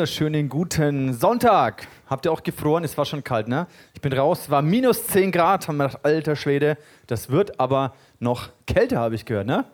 [0.00, 1.86] wunderschönen guten Sonntag.
[2.06, 2.84] Habt ihr auch gefroren?
[2.84, 3.66] Es war schon kalt, ne?
[3.92, 7.92] Ich bin raus, war minus 10 Grad, haben wir gedacht, alter Schwede, das wird aber
[8.18, 9.66] noch kälter, habe ich gehört, ne?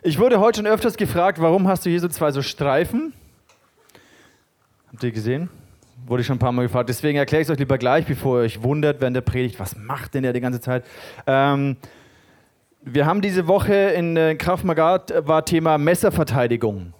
[0.00, 3.12] Ich wurde heute schon öfters gefragt, warum hast du hier so zwei so Streifen?
[4.90, 5.50] Habt ihr gesehen?
[6.06, 6.88] Wurde ich schon ein paar Mal gefragt.
[6.88, 9.76] Deswegen erkläre ich es euch lieber gleich, bevor ihr euch wundert während der Predigt, was
[9.76, 10.86] macht denn der die ganze Zeit?
[11.26, 11.76] Ähm,
[12.80, 16.94] wir haben diese Woche in äh, Kraft Magat äh, war Thema Messerverteidigung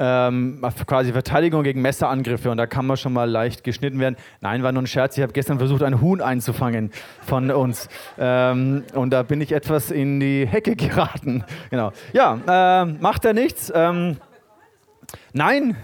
[0.00, 4.16] ähm, quasi Verteidigung gegen Messerangriffe und da kann man schon mal leicht geschnitten werden.
[4.40, 5.16] Nein, war nur ein Scherz.
[5.18, 6.90] Ich habe gestern versucht, ein Huhn einzufangen
[7.20, 11.44] von uns ähm, und da bin ich etwas in die Hecke geraten.
[11.68, 11.92] Genau.
[12.14, 13.70] Ja, äh, macht er nichts.
[13.74, 14.16] Ähm,
[15.34, 15.76] nein.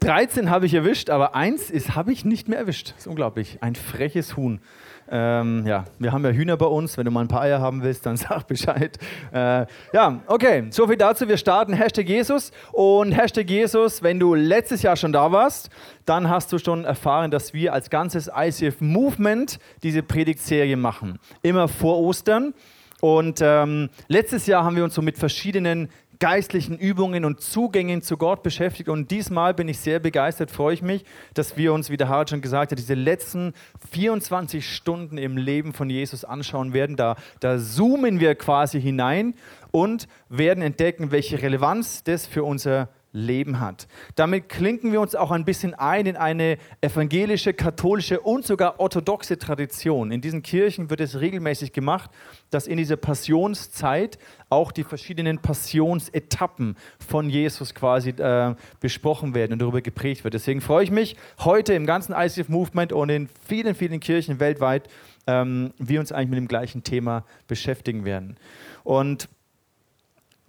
[0.00, 2.90] 13 habe ich erwischt, aber eins habe ich nicht mehr erwischt.
[2.90, 3.58] Das ist unglaublich.
[3.60, 4.60] Ein freches Huhn.
[5.08, 6.96] Ähm, ja, wir haben ja Hühner bei uns.
[6.96, 8.98] Wenn du mal ein paar Eier haben willst, dann sag Bescheid.
[9.32, 11.28] Äh, ja, okay, so viel dazu.
[11.28, 12.52] Wir starten Hashtag Jesus.
[12.72, 15.70] Und Hashtag Jesus, wenn du letztes Jahr schon da warst,
[16.04, 21.18] dann hast du schon erfahren, dass wir als ganzes ICF Movement diese Predigtserie machen.
[21.42, 22.54] Immer vor Ostern.
[23.00, 28.16] Und ähm, letztes Jahr haben wir uns so mit verschiedenen geistlichen Übungen und Zugängen zu
[28.16, 28.88] Gott beschäftigt.
[28.88, 32.30] Und diesmal bin ich sehr begeistert, freue ich mich, dass wir uns, wie der Harald
[32.30, 33.52] schon gesagt hat, diese letzten
[33.90, 36.96] 24 Stunden im Leben von Jesus anschauen werden.
[36.96, 39.34] Da, da zoomen wir quasi hinein
[39.70, 43.88] und werden entdecken, welche Relevanz das für unser Leben hat.
[44.14, 49.38] Damit klinken wir uns auch ein bisschen ein in eine evangelische, katholische und sogar orthodoxe
[49.38, 50.12] Tradition.
[50.12, 52.10] In diesen Kirchen wird es regelmäßig gemacht,
[52.50, 54.18] dass in dieser Passionszeit
[54.50, 60.34] auch die verschiedenen Passionsetappen von Jesus quasi äh, besprochen werden und darüber geprägt wird.
[60.34, 64.88] Deswegen freue ich mich heute im ganzen ICF Movement und in vielen, vielen Kirchen weltweit,
[65.26, 68.36] ähm, wir uns eigentlich mit dem gleichen Thema beschäftigen werden.
[68.84, 69.28] Und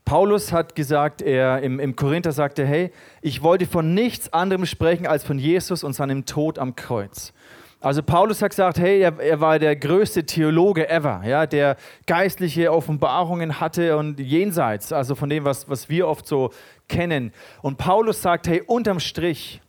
[0.08, 5.06] Paulus hat gesagt, er im, im Korinther sagte, hey, ich wollte von nichts anderem sprechen
[5.06, 7.34] als von Jesus und seinem Tod am Kreuz.
[7.82, 11.76] Also Paulus hat gesagt, hey, er, er, war der größte Theologe ever, ja, der
[12.06, 16.52] geistliche Offenbarungen hatte und jenseits, also von dem, was, was wir oft so
[16.88, 17.34] kennen.
[17.62, 19.62] Und Paulus sagt, hey, unterm Strich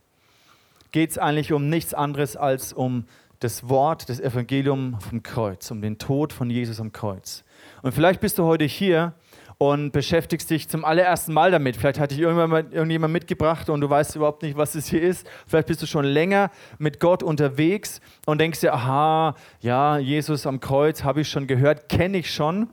[0.93, 3.03] geht es eigentlich um nichts anderes als um
[3.41, 7.43] das Wort, das Evangelium vom Kreuz, um den Tod von Jesus am Kreuz.
[7.81, 9.13] Und vielleicht bist du heute hier
[9.59, 11.75] und beschäftigst dich zum allerersten Mal damit.
[11.75, 15.29] Vielleicht hat dich irgendjemand, mitgebracht und du weißt überhaupt nicht, was es hier ist.
[15.45, 20.61] Vielleicht bist du schon länger mit Gott unterwegs und denkst dir, aha, ja, Jesus am
[20.61, 22.69] Kreuz habe ich schon gehört, kenne ich schon.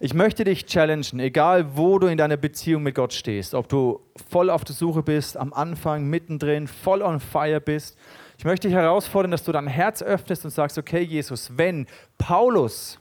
[0.00, 4.00] Ich möchte dich challengen, egal wo du in deiner Beziehung mit Gott stehst, ob du
[4.28, 7.96] voll auf der Suche bist, am Anfang, mittendrin, voll on fire bist.
[8.38, 11.86] Ich möchte dich herausfordern, dass du dein Herz öffnest und sagst, okay, Jesus, wenn
[12.16, 12.98] Paulus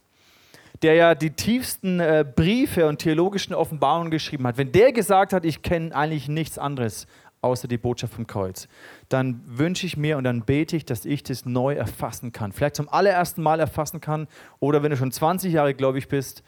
[0.81, 5.45] der ja die tiefsten äh, Briefe und theologischen Offenbarungen geschrieben hat, wenn der gesagt hat,
[5.45, 7.07] ich kenne eigentlich nichts anderes
[7.41, 8.67] außer die Botschaft vom Kreuz,
[9.09, 12.51] dann wünsche ich mir und dann bete ich, dass ich das neu erfassen kann.
[12.51, 14.27] Vielleicht zum allerersten Mal erfassen kann
[14.59, 16.43] oder wenn du schon 20 Jahre gläubig bist,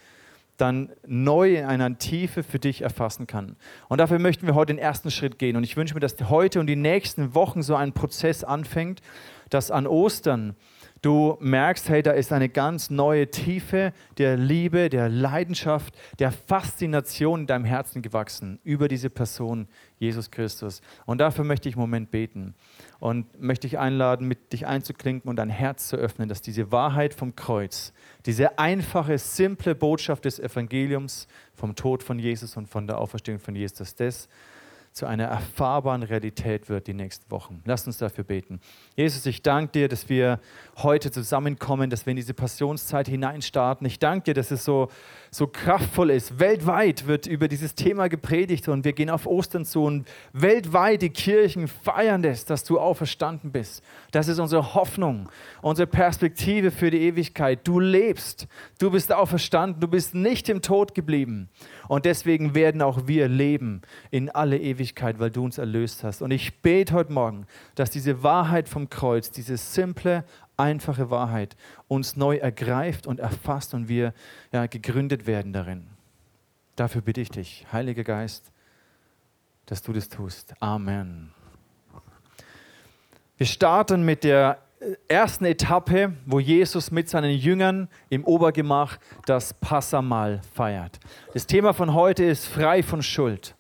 [0.58, 3.56] dann neu in einer Tiefe für dich erfassen kann.
[3.88, 5.56] Und dafür möchten wir heute den ersten Schritt gehen.
[5.56, 9.02] Und ich wünsche mir, dass heute und die nächsten Wochen so ein Prozess anfängt,
[9.50, 10.56] dass an Ostern
[11.02, 17.42] du merkst, hey, da ist eine ganz neue Tiefe der Liebe, der Leidenschaft, der Faszination
[17.42, 19.68] in deinem Herzen gewachsen über diese Person,
[19.98, 20.82] Jesus Christus.
[21.06, 22.56] Und dafür möchte ich im Moment beten
[23.00, 27.14] und möchte dich einladen, mit dich einzuklinken und dein Herz zu öffnen, dass diese Wahrheit
[27.14, 27.94] vom Kreuz,
[28.26, 33.56] diese einfache, simple Botschaft des Evangeliums vom Tod von Jesus und von der Auferstehung von
[33.56, 34.30] Jesus, dass das
[35.00, 37.62] zu einer erfahrbaren Realität wird die nächsten Wochen.
[37.64, 38.60] Lass uns dafür beten.
[38.98, 40.42] Jesus, ich danke dir, dass wir
[40.76, 43.88] heute zusammenkommen, dass wir in diese Passionszeit hineinstarten.
[43.88, 44.90] Ich danke dir, dass es so,
[45.32, 46.40] so kraftvoll ist.
[46.40, 51.10] Weltweit wird über dieses Thema gepredigt und wir gehen auf Ostern zu und weltweit die
[51.10, 53.84] Kirchen feiern das, dass du auferstanden bist.
[54.12, 55.30] Das ist unsere Hoffnung,
[55.62, 57.60] unsere Perspektive für die Ewigkeit.
[57.68, 58.48] Du lebst,
[58.80, 61.50] du bist auferstanden, du bist nicht im Tod geblieben.
[61.88, 66.22] Und deswegen werden auch wir leben in alle Ewigkeit, weil du uns erlöst hast.
[66.22, 70.24] Und ich bete heute Morgen, dass diese Wahrheit vom Kreuz, diese simple,
[70.60, 71.56] einfache Wahrheit
[71.88, 74.14] uns neu ergreift und erfasst und wir
[74.52, 75.88] ja, gegründet werden darin.
[76.76, 78.52] Dafür bitte ich dich, Heiliger Geist,
[79.66, 80.54] dass du das tust.
[80.60, 81.32] Amen.
[83.38, 84.60] Wir starten mit der
[85.08, 91.00] ersten Etappe, wo Jesus mit seinen Jüngern im Obergemach das Passamal feiert.
[91.34, 93.56] Das Thema von heute ist frei von Schuld.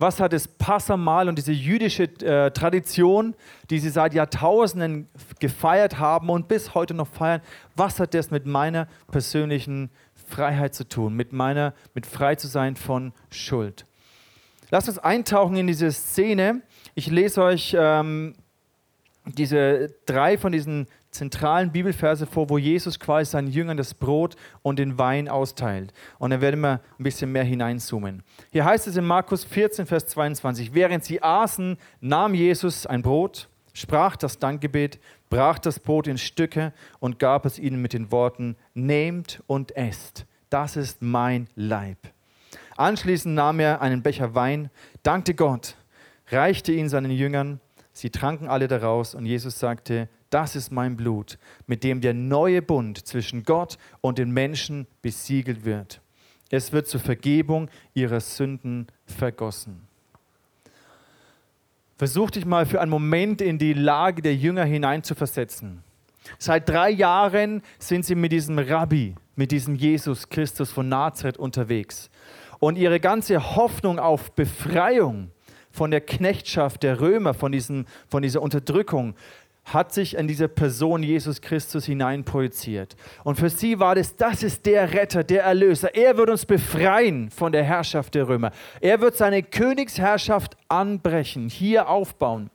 [0.00, 3.34] Was hat das Passamal und diese jüdische äh, Tradition,
[3.68, 5.08] die sie seit Jahrtausenden
[5.40, 7.42] gefeiert haben und bis heute noch feiern,
[7.76, 9.90] was hat das mit meiner persönlichen
[10.26, 13.84] Freiheit zu tun, mit meiner, mit frei zu sein von Schuld?
[14.70, 16.62] Lass uns eintauchen in diese Szene
[16.94, 18.36] Ich lese euch ähm,
[19.26, 24.78] diese drei von diesen zentralen Bibelverse vor, wo Jesus quasi seinen Jüngern das Brot und
[24.78, 25.92] den Wein austeilt.
[26.18, 28.22] Und dann werden wir ein bisschen mehr hineinzoomen.
[28.52, 33.48] Hier heißt es in Markus 14, Vers 22, während sie aßen, nahm Jesus ein Brot,
[33.72, 34.98] sprach das Dankgebet,
[35.28, 40.26] brach das Brot in Stücke und gab es ihnen mit den Worten, nehmt und esst,
[40.48, 41.98] das ist mein Leib.
[42.76, 44.70] Anschließend nahm er einen Becher Wein,
[45.02, 45.76] dankte Gott,
[46.30, 47.60] reichte ihn seinen Jüngern,
[47.92, 52.62] sie tranken alle daraus und Jesus sagte, das ist mein Blut, mit dem der neue
[52.62, 56.00] Bund zwischen Gott und den Menschen besiegelt wird.
[56.50, 59.86] Es wird zur Vergebung ihrer Sünden vergossen.
[61.96, 65.82] Versuch dich mal für einen Moment in die Lage der Jünger hineinzuversetzen.
[66.38, 72.10] Seit drei Jahren sind sie mit diesem Rabbi, mit diesem Jesus Christus von Nazareth unterwegs.
[72.58, 75.30] Und ihre ganze Hoffnung auf Befreiung
[75.70, 79.14] von der Knechtschaft der Römer, von, diesen, von dieser Unterdrückung,
[79.64, 82.96] hat sich in diese Person Jesus Christus hineinprojiziert.
[83.24, 85.94] Und für sie war das, das ist der Retter, der Erlöser.
[85.94, 88.50] Er wird uns befreien von der Herrschaft der Römer.
[88.80, 92.50] Er wird seine Königsherrschaft anbrechen, hier aufbauen.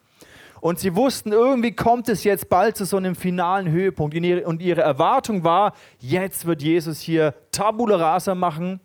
[0.59, 4.15] Und sie wussten, irgendwie kommt es jetzt bald zu so einem finalen Höhepunkt.
[4.15, 8.79] Und ihre Erwartung war, jetzt wird Jesus hier Tabula Rasa machen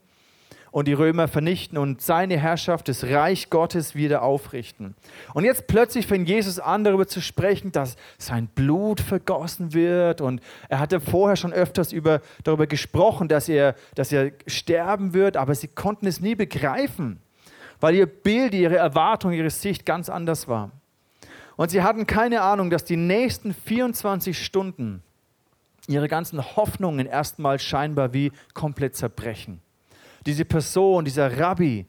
[0.70, 4.94] und die Römer vernichten und seine Herrschaft, das Reich Gottes wieder aufrichten.
[5.34, 10.20] Und jetzt plötzlich fängt Jesus an, darüber zu sprechen, dass sein Blut vergossen wird.
[10.20, 15.36] Und er hatte vorher schon öfters über, darüber gesprochen, dass er, dass er sterben wird,
[15.36, 17.20] aber sie konnten es nie begreifen,
[17.80, 20.70] weil ihr Bild, ihre Erwartung, ihre Sicht ganz anders war.
[21.56, 25.02] Und sie hatten keine Ahnung, dass die nächsten 24 Stunden
[25.88, 29.60] ihre ganzen Hoffnungen erstmal scheinbar wie komplett zerbrechen
[30.26, 31.86] diese Person, dieser Rabbi,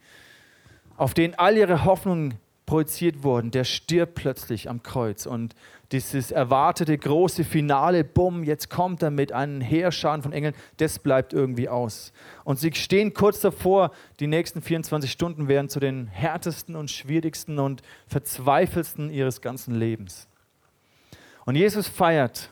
[0.98, 2.36] auf den all ihre Hoffnungen
[2.66, 5.26] projiziert wurden, der stirbt plötzlich am Kreuz.
[5.26, 5.56] Und
[5.92, 11.34] dieses erwartete große Finale, bumm, jetzt kommt er mit einem Heerscharen von Engeln, das bleibt
[11.34, 12.14] irgendwie aus.
[12.46, 13.92] Und sie stehen kurz davor,
[14.22, 20.30] die nächsten 24 Stunden werden zu den härtesten und schwierigsten und verzweifelsten ihres ganzen Lebens.
[21.46, 22.52] Und Jesus feiert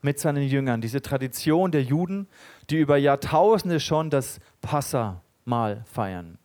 [0.00, 2.28] mit seinen Jüngern diese Tradition der Juden,
[2.70, 6.38] die über Jahrtausende schon das Passamal feiern.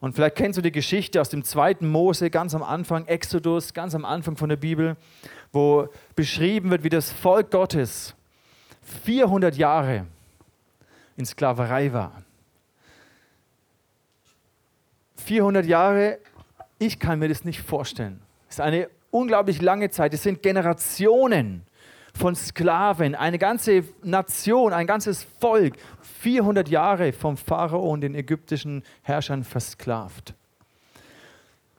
[0.00, 3.94] Und vielleicht kennst du die Geschichte aus dem zweiten Mose, ganz am Anfang, Exodus, ganz
[3.94, 4.96] am Anfang von der Bibel,
[5.52, 8.14] wo beschrieben wird, wie das Volk Gottes
[9.04, 10.06] 400 Jahre
[11.16, 12.22] in Sklaverei war.
[15.16, 16.18] 400 Jahre,
[16.78, 18.20] ich kann mir das nicht vorstellen.
[18.46, 20.14] Das ist eine unglaublich lange Zeit.
[20.14, 21.62] Es sind Generationen
[22.18, 25.76] von Sklaven, eine ganze Nation, ein ganzes Volk,
[26.20, 30.34] 400 Jahre vom Pharao und den ägyptischen Herrschern versklavt.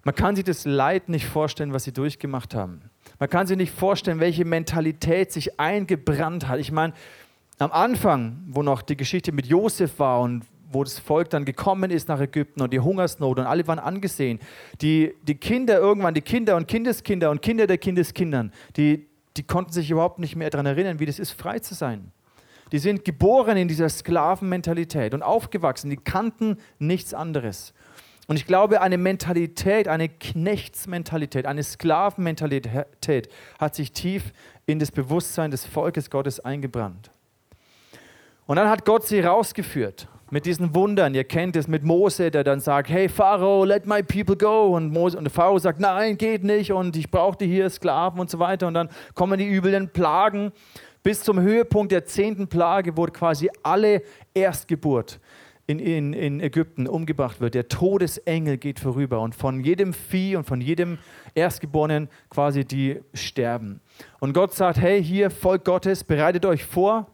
[0.03, 2.81] Man kann sich das Leid nicht vorstellen, was sie durchgemacht haben.
[3.19, 6.59] Man kann sich nicht vorstellen, welche Mentalität sich eingebrannt hat.
[6.59, 6.93] Ich meine,
[7.59, 11.91] am Anfang, wo noch die Geschichte mit Josef war und wo das Volk dann gekommen
[11.91, 14.39] ist nach Ägypten und die Hungersnot und alle waren angesehen.
[14.81, 19.08] Die, die Kinder irgendwann, die Kinder und Kindeskinder und Kinder der Kindeskindern, die,
[19.39, 22.11] die konnten sich überhaupt nicht mehr daran erinnern, wie das ist, frei zu sein.
[22.73, 25.89] Die sind geboren in dieser Sklavenmentalität und aufgewachsen.
[25.89, 27.73] Die kannten nichts anderes.
[28.27, 34.33] Und ich glaube, eine Mentalität, eine Knechtsmentalität, eine Sklavenmentalität hat sich tief
[34.65, 37.11] in das Bewusstsein des Volkes Gottes eingebrannt.
[38.45, 41.15] Und dann hat Gott sie rausgeführt mit diesen Wundern.
[41.15, 44.75] Ihr kennt es mit Mose, der dann sagt, hey Pharao, let my people go.
[44.75, 48.39] Und, Mose, und Pharao sagt, nein, geht nicht und ich brauchte hier Sklaven und so
[48.39, 48.67] weiter.
[48.67, 50.51] Und dann kommen die üblen Plagen.
[51.01, 55.19] Bis zum Höhepunkt der zehnten Plage, wo quasi alle Erstgeburt
[55.65, 57.53] in, in, in Ägypten umgebracht wird.
[57.53, 60.97] Der Todesengel geht vorüber und von jedem Vieh und von jedem
[61.35, 63.79] Erstgeborenen quasi die sterben.
[64.19, 67.07] Und Gott sagt, hey, hier, Volk Gottes, bereitet euch vor,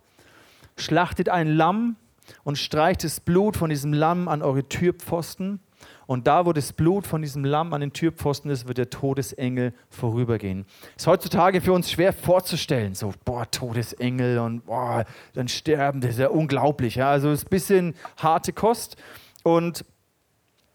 [0.77, 1.97] schlachtet ein Lamm
[2.43, 5.59] und streicht das Blut von diesem Lamm an eure Türpfosten.
[6.07, 9.73] Und da, wo das Blut von diesem Lamm an den Türpfosten ist, wird der Todesengel
[9.89, 10.65] vorübergehen.
[10.95, 12.93] Ist heutzutage für uns schwer vorzustellen.
[12.93, 16.95] So, boah, Todesengel und boah, dann sterben, das ist ja unglaublich.
[16.95, 17.09] Ja?
[17.09, 18.97] Also, es ist ein bisschen harte Kost.
[19.43, 19.83] Und,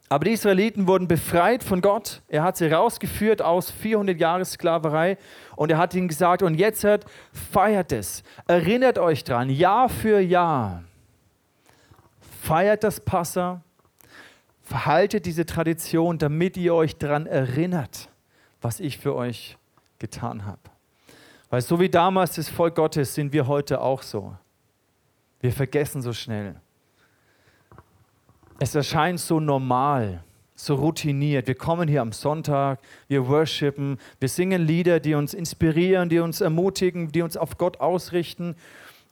[0.09, 2.23] aber die Israeliten wurden befreit von Gott.
[2.27, 5.17] Er hat sie rausgeführt aus 400 Jahren Sklaverei.
[5.55, 8.25] Und er hat ihnen gesagt: Und jetzt hört, feiert es.
[8.49, 10.83] Erinnert euch dran, Jahr für Jahr
[12.51, 13.63] feiert das Passa,
[14.61, 18.09] verhaltet diese Tradition, damit ihr euch daran erinnert,
[18.61, 19.57] was ich für euch
[20.01, 20.59] getan habe.
[21.49, 24.37] Weil so wie damals das Volk Gottes sind wir heute auch so.
[25.39, 26.57] Wir vergessen so schnell.
[28.59, 30.25] Es erscheint so normal,
[30.57, 31.47] so routiniert.
[31.47, 36.41] Wir kommen hier am Sonntag, wir worshipen, wir singen Lieder, die uns inspirieren, die uns
[36.41, 38.57] ermutigen, die uns auf Gott ausrichten.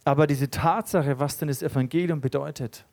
[0.04, 2.85] Aber diese Tatsache, was denn das Evangelium bedeutet,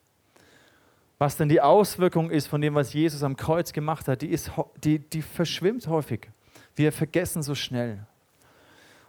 [1.17, 4.51] was denn die Auswirkung ist von dem, was Jesus am Kreuz gemacht hat, die, ist,
[4.83, 6.29] die, die verschwimmt häufig.
[6.75, 8.05] Wir vergessen so schnell.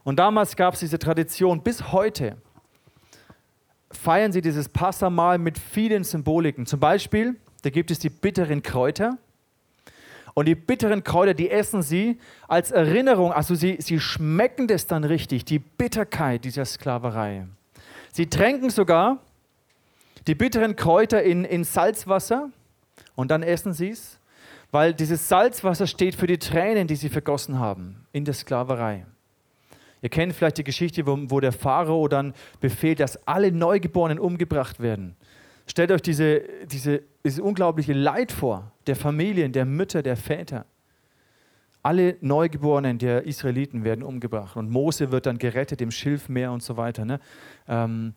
[0.05, 2.37] Und damals gab es diese Tradition, bis heute
[3.91, 6.67] feiern sie dieses Passamal mit vielen Symboliken.
[6.67, 9.19] Zum Beispiel, da gibt es die bitteren Kräuter.
[10.35, 15.03] Und die bitteren Kräuter, die essen sie als Erinnerung, also sie, sie schmecken das dann
[15.03, 17.47] richtig, die Bitterkeit dieser Sklaverei.
[18.13, 19.23] Sie tränken sogar
[20.27, 22.51] die bitteren Kräuter in, in Salzwasser
[23.15, 24.19] und dann essen sie es,
[24.71, 29.07] weil dieses Salzwasser steht für die Tränen, die sie vergossen haben in der Sklaverei.
[30.03, 34.81] Ihr kennt vielleicht die Geschichte, wo, wo der Pharao dann befehlt, dass alle Neugeborenen umgebracht
[34.81, 35.17] werden.
[35.67, 40.65] Stellt euch diese, diese, dieses unglaubliche Leid vor, der Familien, der Mütter, der Väter.
[41.83, 46.77] Alle Neugeborenen der Israeliten werden umgebracht und Mose wird dann gerettet im Schilfmeer und so
[46.77, 47.05] weiter.
[47.05, 47.21] Ne?
[47.69, 48.15] Ähm,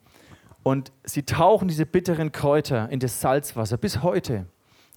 [0.63, 4.45] und sie tauchen diese bitteren Kräuter in das Salzwasser bis heute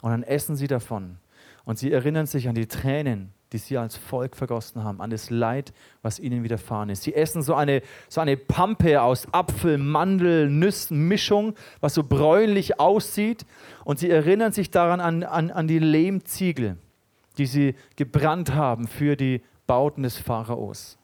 [0.01, 1.19] und dann essen sie davon.
[1.65, 5.31] Und sie erinnern sich an die Tränen, die sie als Volk vergossen haben, an das
[5.31, 7.03] Leid, was ihnen widerfahren ist.
[7.03, 12.81] Sie essen so eine, so eine Pampe aus Apfel, Mandel, Nüssen, Mischung, was so bräunlich
[12.81, 13.47] aussieht.
[13.85, 16.77] Und sie erinnern sich daran an, an, an die Lehmziegel,
[17.39, 20.99] die sie gebrannt haben für die Bauten des Pharaos.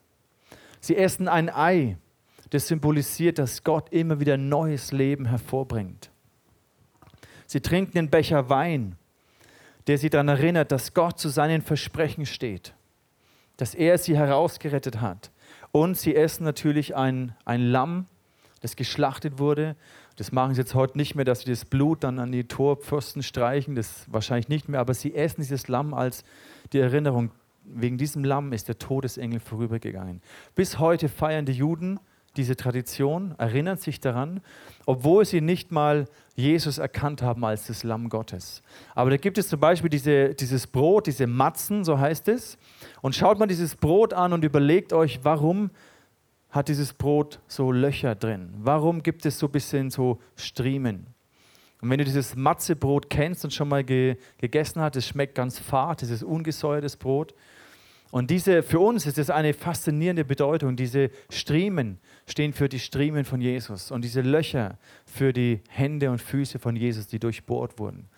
[0.81, 1.97] Sie essen ein Ei,
[2.51, 6.11] das symbolisiert, dass Gott immer wieder neues Leben hervorbringt.
[7.47, 8.97] Sie trinken den Becher Wein,
[9.87, 12.75] der sie daran erinnert, dass Gott zu seinen Versprechen steht,
[13.57, 15.31] dass er sie herausgerettet hat.
[15.73, 18.07] Und sie essen natürlich ein, ein Lamm,
[18.61, 19.77] das geschlachtet wurde.
[20.17, 23.23] Das machen sie jetzt heute nicht mehr, dass sie das Blut dann an die Torpfosten
[23.23, 26.25] streichen, das wahrscheinlich nicht mehr, aber sie essen dieses Lamm als
[26.73, 27.31] die Erinnerung.
[27.65, 30.23] Wegen diesem Lamm ist der Todesengel vorübergegangen.
[30.55, 32.01] Bis heute feiern die Juden
[32.39, 34.41] diese Tradition, erinnern sich daran,
[34.87, 38.63] obwohl sie nicht mal Jesus erkannt haben als das Lamm Gottes.
[38.95, 42.57] Aber da gibt es zum Beispiel diese, dieses Brot, diese Matzen, so heißt es.
[43.03, 45.71] Und schaut mal dieses Brot an und überlegt euch, warum
[46.51, 48.55] hat dieses Brot so Löcher drin?
[48.59, 51.07] Warum gibt es so ein bisschen so Striemen?
[51.81, 55.59] Und wenn du dieses Matzebrot kennst und schon mal ge gegessen hast, es schmeckt ganz
[55.59, 57.35] fad, es ist ungesäuertes Brot.
[58.11, 60.77] Und diese, für uns ist es eine faszinierende Bedeutung.
[60.77, 61.99] Diese Striemen
[62.31, 66.77] stehen für die Striemen von Jesus und diese Löcher für die Hände und Füße von
[66.77, 68.09] Jesus, die durchbohrt wurden.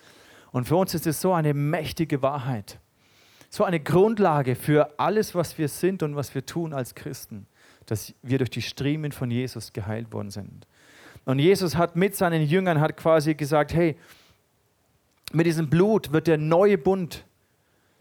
[0.52, 2.78] Und für uns ist es so eine mächtige Wahrheit,
[3.48, 7.46] so eine Grundlage für alles, was wir sind und was wir tun als Christen,
[7.86, 10.66] dass wir durch die Striemen von Jesus geheilt worden sind.
[11.24, 13.96] Und Jesus hat mit seinen Jüngern hat quasi gesagt, hey,
[15.32, 17.24] mit diesem Blut wird der neue Bund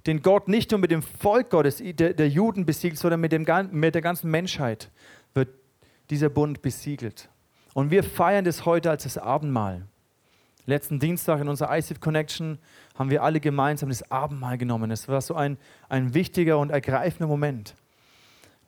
[0.07, 3.45] den Gott nicht nur mit dem Volk Gottes, der, der Juden besiegt, sondern mit, dem,
[3.71, 4.89] mit der ganzen Menschheit
[5.33, 5.49] wird
[6.09, 7.29] dieser Bund besiegelt.
[7.73, 9.85] Und wir feiern das heute als das Abendmahl.
[10.65, 12.59] Letzten Dienstag in unserer ICF Connection
[12.97, 14.91] haben wir alle gemeinsam das Abendmahl genommen.
[14.91, 17.75] Es war so ein, ein wichtiger und ergreifender Moment,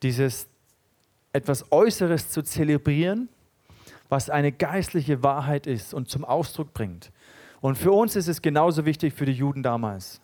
[0.02, 0.48] dieses
[1.32, 3.28] etwas Äußeres zu zelebrieren,
[4.08, 7.12] was eine geistliche Wahrheit ist und zum Ausdruck bringt.
[7.60, 10.20] Und für uns ist es genauso wichtig für die Juden damals.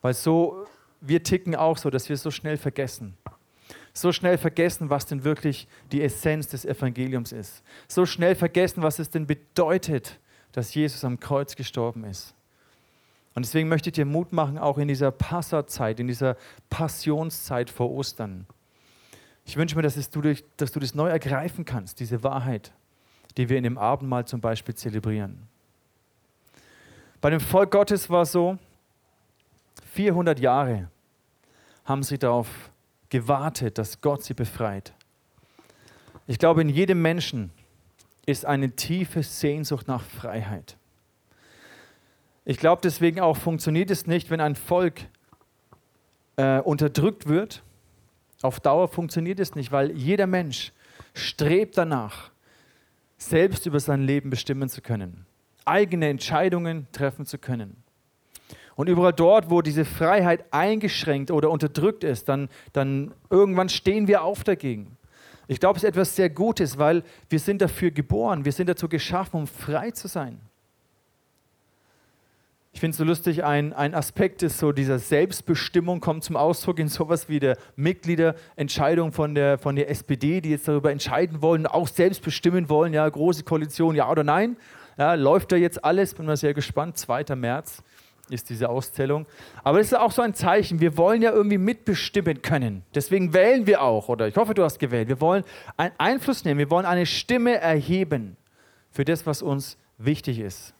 [0.00, 0.64] Weil so,
[1.00, 3.16] wir ticken auch so, dass wir so schnell vergessen.
[3.92, 7.62] So schnell vergessen, was denn wirklich die Essenz des Evangeliums ist.
[7.88, 10.18] So schnell vergessen, was es denn bedeutet,
[10.52, 12.34] dass Jesus am Kreuz gestorben ist.
[13.34, 16.36] Und deswegen möchte ich dir Mut machen, auch in dieser Passerzeit, in dieser
[16.68, 18.46] Passionszeit vor Ostern.
[19.44, 22.72] Ich wünsche mir, dass du, dass du das neu ergreifen kannst, diese Wahrheit,
[23.36, 25.48] die wir in dem Abendmahl zum Beispiel zelebrieren.
[27.20, 28.58] Bei dem Volk Gottes war es so,
[29.92, 30.88] 400 Jahre
[31.84, 32.48] haben sie darauf
[33.10, 34.94] gewartet, dass Gott sie befreit.
[36.26, 37.50] Ich glaube, in jedem Menschen
[38.24, 40.76] ist eine tiefe Sehnsucht nach Freiheit.
[42.44, 45.02] Ich glaube deswegen auch, funktioniert es nicht, wenn ein Volk
[46.36, 47.62] äh, unterdrückt wird.
[48.42, 50.72] Auf Dauer funktioniert es nicht, weil jeder Mensch
[51.14, 52.30] strebt danach,
[53.18, 55.26] selbst über sein Leben bestimmen zu können,
[55.66, 57.82] eigene Entscheidungen treffen zu können.
[58.76, 64.22] Und überall dort, wo diese Freiheit eingeschränkt oder unterdrückt ist, dann, dann irgendwann stehen wir
[64.22, 64.96] auf dagegen.
[65.48, 68.88] Ich glaube, es ist etwas sehr Gutes, weil wir sind dafür geboren, wir sind dazu
[68.88, 70.40] geschaffen, um frei zu sein.
[72.72, 76.78] Ich finde es so lustig, ein, ein Aspekt ist so, dieser Selbstbestimmung kommt zum Ausdruck
[76.78, 81.66] in sowas wie der Mitgliederentscheidung von der, von der SPD, die jetzt darüber entscheiden wollen,
[81.66, 84.56] auch selbst bestimmen wollen, ja, große Koalition, ja oder nein.
[84.96, 86.14] Ja, läuft da jetzt alles?
[86.14, 86.96] Bin mal sehr gespannt.
[86.96, 87.34] 2.
[87.34, 87.82] März
[88.32, 89.26] ist diese Auszählung.
[89.62, 92.82] Aber es ist auch so ein Zeichen, wir wollen ja irgendwie mitbestimmen können.
[92.94, 95.08] Deswegen wählen wir auch, oder ich hoffe, du hast gewählt.
[95.08, 95.44] Wir wollen
[95.76, 98.36] einen Einfluss nehmen, wir wollen eine Stimme erheben
[98.90, 100.74] für das, was uns wichtig ist.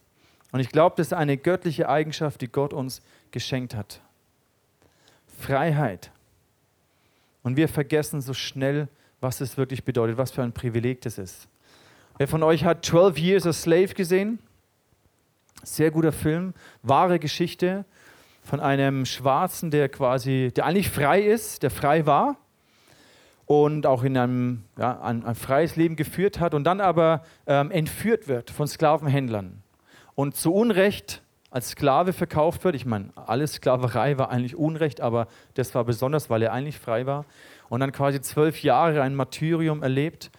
[0.52, 4.00] Und ich glaube, das ist eine göttliche Eigenschaft, die Gott uns geschenkt hat.
[5.38, 6.10] Freiheit.
[7.42, 8.88] Und wir vergessen so schnell,
[9.20, 11.48] was es wirklich bedeutet, was für ein Privileg das ist.
[12.18, 14.40] Wer von euch hat 12 Years a Slave gesehen?
[15.62, 17.84] Sehr guter Film, wahre Geschichte
[18.42, 22.36] von einem Schwarzen, der quasi, der eigentlich frei ist, der frei war
[23.46, 27.70] und auch in einem ja, ein, ein freies Leben geführt hat und dann aber ähm,
[27.70, 29.62] entführt wird von Sklavenhändlern
[30.14, 32.74] und zu Unrecht als Sklave verkauft wird.
[32.76, 37.06] Ich meine, alle Sklaverei war eigentlich Unrecht, aber das war besonders, weil er eigentlich frei
[37.06, 37.26] war.
[37.68, 40.30] Und dann quasi zwölf Jahre ein Martyrium erlebt.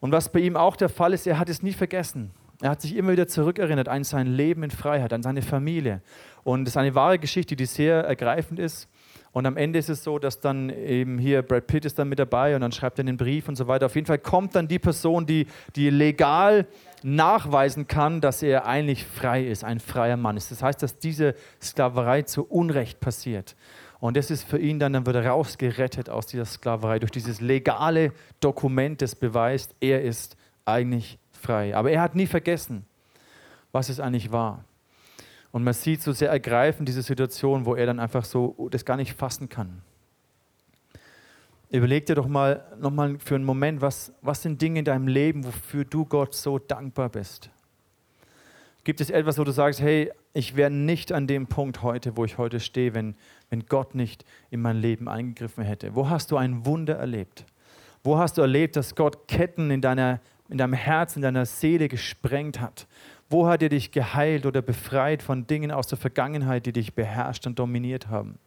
[0.00, 2.32] Und was bei ihm auch der Fall ist, er hat es nie vergessen.
[2.62, 6.00] Er hat sich immer wieder zurückerinnert an sein Leben in Freiheit, an seine Familie.
[6.44, 8.88] Und es ist eine wahre Geschichte, die sehr ergreifend ist.
[9.32, 12.20] Und am Ende ist es so, dass dann eben hier Brad Pitt ist dann mit
[12.20, 13.86] dabei und dann schreibt er einen Brief und so weiter.
[13.86, 16.68] Auf jeden Fall kommt dann die Person, die, die legal
[17.02, 20.52] nachweisen kann, dass er eigentlich frei ist, ein freier Mann ist.
[20.52, 23.56] Das heißt, dass diese Sklaverei zu Unrecht passiert.
[23.98, 27.40] Und das ist für ihn dann, dann wird er rausgerettet aus dieser Sklaverei durch dieses
[27.40, 31.76] legale Dokument, das beweist, er ist eigentlich frei.
[31.76, 32.84] Aber er hat nie vergessen,
[33.72, 34.64] was es eigentlich war.
[35.50, 38.96] Und man sieht so sehr ergreifend diese Situation, wo er dann einfach so das gar
[38.96, 39.82] nicht fassen kann.
[41.70, 45.44] Überleg dir doch mal nochmal für einen Moment, was, was sind Dinge in deinem Leben,
[45.44, 47.50] wofür du Gott so dankbar bist?
[48.84, 52.24] Gibt es etwas, wo du sagst, hey, ich wäre nicht an dem Punkt heute, wo
[52.24, 53.14] ich heute stehe, wenn,
[53.48, 55.94] wenn Gott nicht in mein Leben eingegriffen hätte?
[55.94, 57.44] Wo hast du ein Wunder erlebt?
[58.02, 61.88] Wo hast du erlebt, dass Gott Ketten in deiner in deinem Herz, in deiner Seele
[61.88, 62.86] gesprengt hat?
[63.30, 67.46] Wo hat er dich geheilt oder befreit von Dingen aus der Vergangenheit, die dich beherrscht
[67.46, 68.38] und dominiert haben?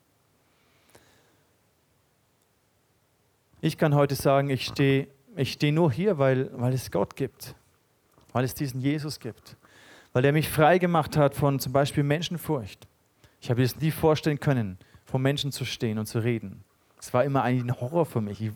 [3.61, 7.55] Ich kann heute sagen, ich stehe ich steh nur hier, weil, weil es Gott gibt,
[8.31, 9.57] weil es diesen Jesus gibt,
[10.13, 12.87] weil er mich frei gemacht hat von zum Beispiel Menschenfurcht.
[13.41, 16.63] Ich habe es nie vorstellen können, vor Menschen zu stehen und zu reden.
[16.99, 18.41] Es war immer ein Horror für mich.
[18.41, 18.51] Ich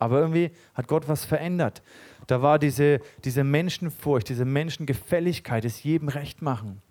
[0.00, 1.82] aber irgendwie hat Gott was verändert.
[2.26, 6.82] Da war diese, diese Menschenfurcht, diese Menschengefälligkeit, es jedem recht machen.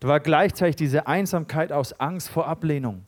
[0.00, 3.04] Da war gleichzeitig diese Einsamkeit aus Angst vor Ablehnung,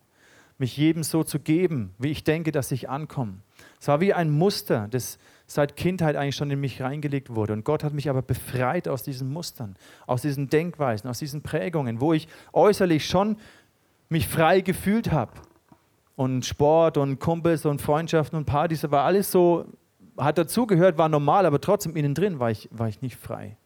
[0.59, 3.39] mich jedem so zu geben, wie ich denke, dass ich ankomme.
[3.81, 7.53] Es war wie ein Muster, das seit Kindheit eigentlich schon in mich reingelegt wurde.
[7.53, 12.01] Und Gott hat mich aber befreit aus diesen Mustern, aus diesen Denkweisen, aus diesen Prägungen,
[12.01, 13.37] wo ich äußerlich schon
[14.09, 15.33] mich frei gefühlt habe
[16.17, 19.67] und Sport und Kumpels und Freundschaften und Partys, war alles so,
[20.17, 23.57] hat dazugehört, war normal, aber trotzdem innen drin war ich, war ich nicht frei,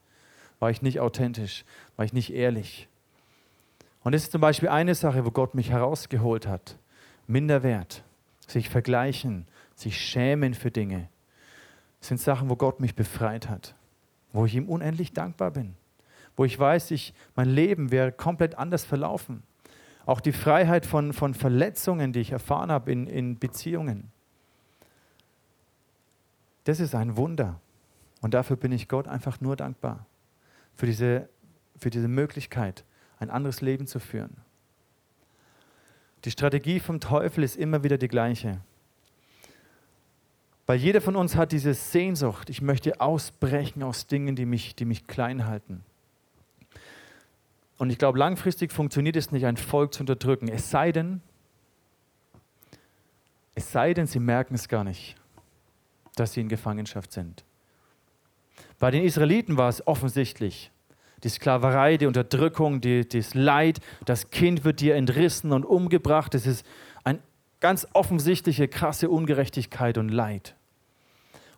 [0.59, 1.65] war ich nicht authentisch,
[1.97, 2.89] war ich nicht ehrlich.
[4.03, 6.77] Und das ist zum Beispiel eine Sache, wo Gott mich herausgeholt hat.
[7.27, 8.03] Minderwert,
[8.47, 11.09] sich vergleichen, sich schämen für Dinge.
[12.01, 13.75] Das sind Sachen, wo Gott mich befreit hat,
[14.33, 15.75] wo ich ihm unendlich dankbar bin,
[16.37, 19.43] wo ich weiß, ich, mein Leben wäre komplett anders verlaufen.
[20.11, 24.11] Auch die Freiheit von, von Verletzungen, die ich erfahren habe in, in Beziehungen.
[26.64, 27.61] Das ist ein Wunder.
[28.20, 30.07] Und dafür bin ich Gott einfach nur dankbar.
[30.75, 31.29] Für diese,
[31.79, 32.85] für diese Möglichkeit,
[33.20, 34.38] ein anderes Leben zu führen.
[36.25, 38.61] Die Strategie vom Teufel ist immer wieder die gleiche.
[40.66, 44.87] Weil jeder von uns hat diese Sehnsucht, ich möchte ausbrechen aus Dingen, die mich, die
[44.87, 45.85] mich klein halten.
[47.81, 50.49] Und ich glaube, langfristig funktioniert es nicht, ein Volk zu unterdrücken.
[50.49, 51.23] Es sei denn,
[53.55, 55.16] es sei denn, sie merken es gar nicht,
[56.14, 57.43] dass sie in Gefangenschaft sind.
[58.79, 60.71] Bei den Israeliten war es offensichtlich.
[61.25, 66.35] Die Sklaverei, die Unterdrückung, die, das Leid, das Kind wird dir entrissen und umgebracht.
[66.35, 66.66] Das ist
[67.03, 67.21] eine
[67.61, 70.55] ganz offensichtliche, krasse Ungerechtigkeit und Leid.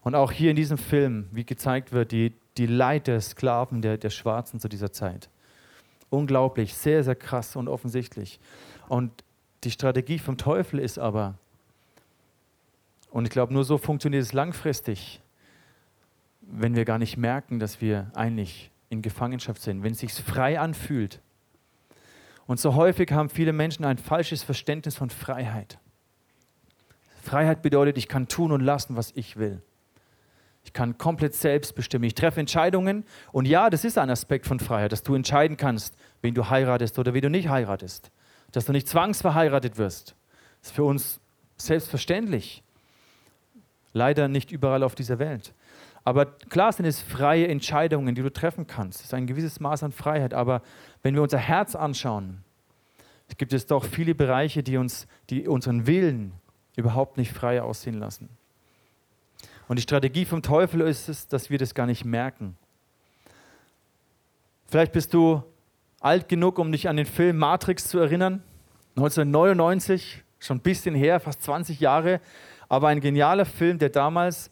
[0.02, 3.98] Und auch hier in diesem Film, wie gezeigt wird, die, die Leid der Sklaven, der,
[3.98, 5.28] der Schwarzen zu dieser Zeit.
[6.12, 8.38] Unglaublich, sehr, sehr krass und offensichtlich.
[8.86, 9.24] Und
[9.64, 11.38] die Strategie vom Teufel ist aber,
[13.10, 15.22] und ich glaube, nur so funktioniert es langfristig,
[16.42, 20.60] wenn wir gar nicht merken, dass wir eigentlich in Gefangenschaft sind, wenn es sich frei
[20.60, 21.22] anfühlt.
[22.46, 25.78] Und so häufig haben viele Menschen ein falsches Verständnis von Freiheit.
[27.22, 29.62] Freiheit bedeutet, ich kann tun und lassen, was ich will.
[30.64, 32.04] Ich kann komplett selbst bestimmen.
[32.04, 33.04] Ich treffe Entscheidungen.
[33.32, 36.98] Und ja, das ist ein Aspekt von Freiheit, dass du entscheiden kannst, wen du heiratest
[36.98, 38.10] oder wen du nicht heiratest.
[38.52, 40.14] Dass du nicht zwangsverheiratet wirst.
[40.60, 41.20] Das ist für uns
[41.56, 42.62] selbstverständlich.
[43.92, 45.54] Leider nicht überall auf dieser Welt.
[46.04, 49.00] Aber klar sind es freie Entscheidungen, die du treffen kannst.
[49.00, 50.34] Es ist ein gewisses Maß an Freiheit.
[50.34, 50.62] Aber
[51.02, 52.44] wenn wir unser Herz anschauen,
[53.38, 56.32] gibt es doch viele Bereiche, die uns, die unseren Willen
[56.76, 58.28] überhaupt nicht frei aussehen lassen.
[59.72, 62.58] Und die Strategie vom Teufel ist es, dass wir das gar nicht merken.
[64.66, 65.42] Vielleicht bist du
[65.98, 68.42] alt genug, um dich an den Film Matrix zu erinnern.
[68.96, 72.20] 1999, schon ein bisschen her, fast 20 Jahre,
[72.68, 74.50] aber ein genialer Film, der damals,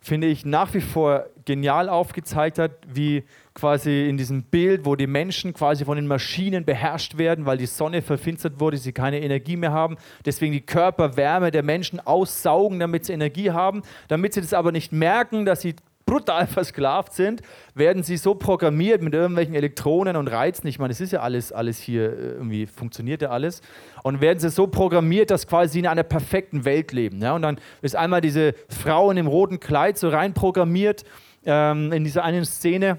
[0.00, 5.06] finde ich, nach wie vor genial aufgezeigt hat, wie quasi in diesem Bild, wo die
[5.06, 9.56] Menschen quasi von den Maschinen beherrscht werden, weil die Sonne verfinstert wurde, sie keine Energie
[9.56, 14.54] mehr haben, deswegen die Körperwärme der Menschen aussaugen, damit sie Energie haben, damit sie das
[14.54, 15.74] aber nicht merken, dass sie
[16.10, 17.40] brutal versklavt sind,
[17.74, 20.66] werden sie so programmiert mit irgendwelchen Elektronen und Reizen.
[20.66, 23.62] Ich meine, es ist ja alles, alles hier, äh, irgendwie funktioniert ja alles.
[24.02, 27.22] Und werden sie so programmiert, dass quasi sie in einer perfekten Welt leben.
[27.22, 27.34] Ja?
[27.34, 31.04] Und dann ist einmal diese Frau in dem roten Kleid so rein programmiert
[31.44, 32.98] ähm, in dieser einen Szene.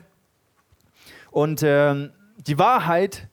[1.31, 3.27] Und ähm, die Wahrheit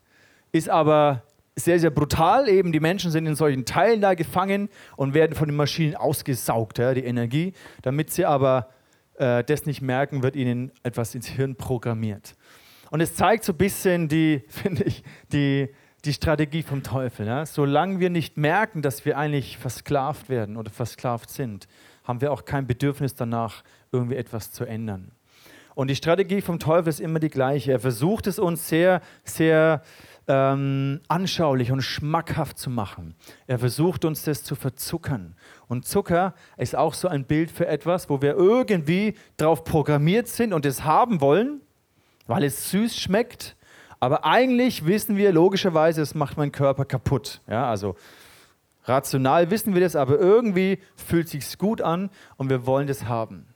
[0.50, 1.22] ist aber
[1.54, 2.48] sehr, sehr brutal.
[2.48, 6.78] Eben die Menschen sind in solchen Teilen da gefangen und werden von den Maschinen ausgesaugt,
[6.78, 8.68] ja, die Energie, damit sie aber
[9.18, 12.34] äh, das nicht merken, wird ihnen etwas ins Hirn programmiert.
[12.90, 15.02] Und es zeigt so ein bisschen die, finde ich,
[15.32, 15.68] die,
[16.04, 17.26] die Strategie vom Teufel.
[17.26, 17.44] Ja?
[17.44, 21.68] Solange wir nicht merken, dass wir eigentlich versklavt werden oder versklavt sind,
[22.04, 25.12] haben wir auch kein Bedürfnis danach, irgendwie etwas zu ändern.
[25.74, 27.72] Und die Strategie vom Teufel ist immer die gleiche.
[27.72, 29.82] Er versucht es uns sehr, sehr
[30.28, 33.14] ähm, anschaulich und schmackhaft zu machen.
[33.46, 35.34] Er versucht uns das zu verzuckern.
[35.66, 40.52] Und Zucker ist auch so ein Bild für etwas, wo wir irgendwie drauf programmiert sind
[40.52, 41.62] und es haben wollen,
[42.26, 43.56] weil es süß schmeckt.
[44.00, 47.40] Aber eigentlich wissen wir logischerweise, es macht meinen Körper kaputt.
[47.48, 47.96] Ja, also
[48.84, 53.46] rational wissen wir das, aber irgendwie fühlt sich gut an und wir wollen das haben.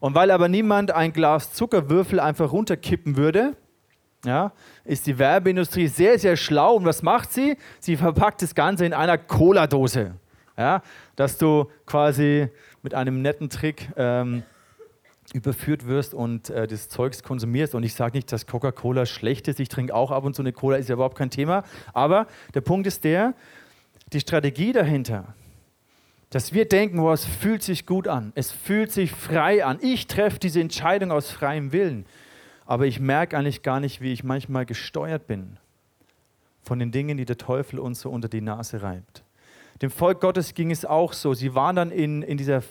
[0.00, 3.56] Und weil aber niemand ein Glas Zuckerwürfel einfach runterkippen würde,
[4.24, 4.52] ja,
[4.84, 6.76] ist die Werbeindustrie sehr, sehr schlau.
[6.76, 7.56] Und was macht sie?
[7.80, 10.14] Sie verpackt das Ganze in einer Cola-Dose.
[10.56, 10.82] Ja,
[11.14, 12.48] dass du quasi
[12.82, 14.42] mit einem netten Trick ähm,
[15.32, 17.76] überführt wirst und äh, das Zeugs konsumierst.
[17.76, 19.60] Und ich sage nicht, dass Coca-Cola schlecht ist.
[19.60, 21.62] Ich trinke auch ab und zu eine Cola, ist ja überhaupt kein Thema.
[21.92, 23.34] Aber der Punkt ist der,
[24.12, 25.34] die Strategie dahinter,
[26.30, 29.78] dass wir denken, oh, es fühlt sich gut an, es fühlt sich frei an.
[29.80, 32.04] Ich treffe diese Entscheidung aus freiem Willen
[32.68, 35.56] aber ich merke eigentlich gar nicht, wie ich manchmal gesteuert bin
[36.62, 39.24] von den Dingen, die der Teufel uns so unter die Nase reibt.
[39.80, 41.32] Dem Volk Gottes ging es auch so.
[41.32, 42.62] Sie waren dann in, in dieser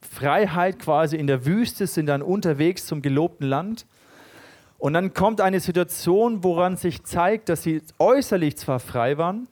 [0.00, 3.84] Freiheit quasi in der Wüste, sind dann unterwegs zum gelobten Land.
[4.78, 9.48] Und dann kommt eine Situation, woran sich zeigt, dass sie äußerlich zwar frei waren,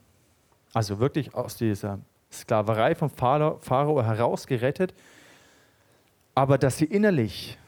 [0.73, 1.99] also wirklich aus dieser
[2.33, 4.95] Sklaverei vom Pharao herausgerettet,
[6.35, 7.59] aber dass sie innerlich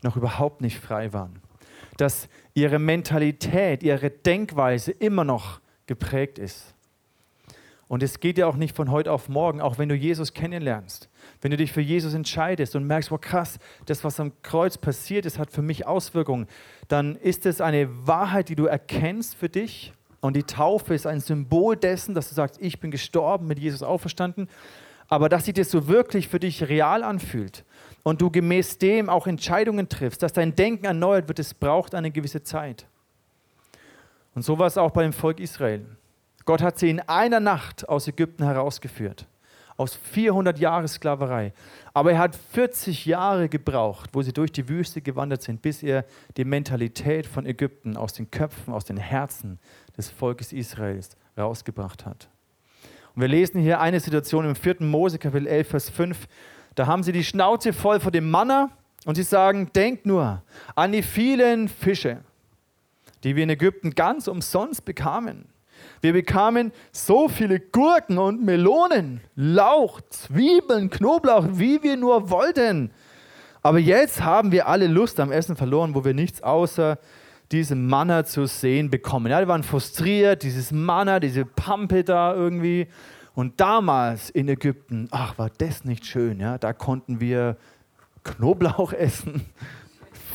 [0.00, 1.42] noch überhaupt nicht frei waren
[1.96, 6.74] dass ihre Mentalität, ihre Denkweise immer noch geprägt ist.
[7.92, 11.10] Und es geht ja auch nicht von heute auf morgen, auch wenn du Jesus kennenlernst.
[11.42, 15.26] Wenn du dich für Jesus entscheidest und merkst, wow krass, das, was am Kreuz passiert
[15.26, 16.46] ist, hat für mich Auswirkungen,
[16.88, 19.92] dann ist es eine Wahrheit, die du erkennst für dich.
[20.20, 23.82] Und die Taufe ist ein Symbol dessen, dass du sagst, ich bin gestorben, mit Jesus
[23.82, 24.48] auferstanden.
[25.08, 27.62] Aber dass sich das so wirklich für dich real anfühlt
[28.02, 32.10] und du gemäß dem auch Entscheidungen triffst, dass dein Denken erneuert wird, es braucht eine
[32.10, 32.86] gewisse Zeit.
[34.34, 35.84] Und so war es auch bei dem Volk Israel.
[36.44, 39.26] Gott hat sie in einer Nacht aus Ägypten herausgeführt,
[39.76, 41.52] aus 400 Jahren Sklaverei.
[41.94, 46.04] Aber er hat 40 Jahre gebraucht, wo sie durch die Wüste gewandert sind, bis er
[46.36, 49.60] die Mentalität von Ägypten aus den Köpfen, aus den Herzen
[49.96, 52.28] des Volkes Israels rausgebracht hat.
[53.14, 54.76] Und wir lesen hier eine Situation im 4.
[54.80, 56.26] Mose, Kapitel 11, Vers 5.
[56.74, 58.70] Da haben sie die Schnauze voll vor dem Manna
[59.04, 60.42] und sie sagen, denkt nur
[60.74, 62.18] an die vielen Fische,
[63.24, 65.46] die wir in Ägypten ganz umsonst bekamen.
[66.00, 72.90] Wir bekamen so viele Gurken und Melonen, Lauch, Zwiebeln, Knoblauch, wie wir nur wollten.
[73.62, 76.98] Aber jetzt haben wir alle Lust am Essen verloren, wo wir nichts außer
[77.52, 79.30] diesem Manna zu sehen bekommen.
[79.30, 82.88] Ja, die waren frustriert, dieses Manna, diese Pampe da irgendwie.
[83.34, 86.58] Und damals in Ägypten, ach, war das nicht schön, ja?
[86.58, 87.56] Da konnten wir
[88.24, 89.46] Knoblauch essen,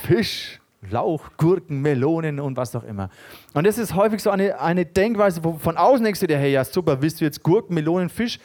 [0.02, 3.10] Fisch, Lauch, Gurken, Melonen und was auch immer.
[3.54, 6.52] Und das ist häufig so eine, eine Denkweise, wo von außen denkst du dir, hey,
[6.52, 8.40] ja, super, willst du jetzt Gurken, Melonen, Fisch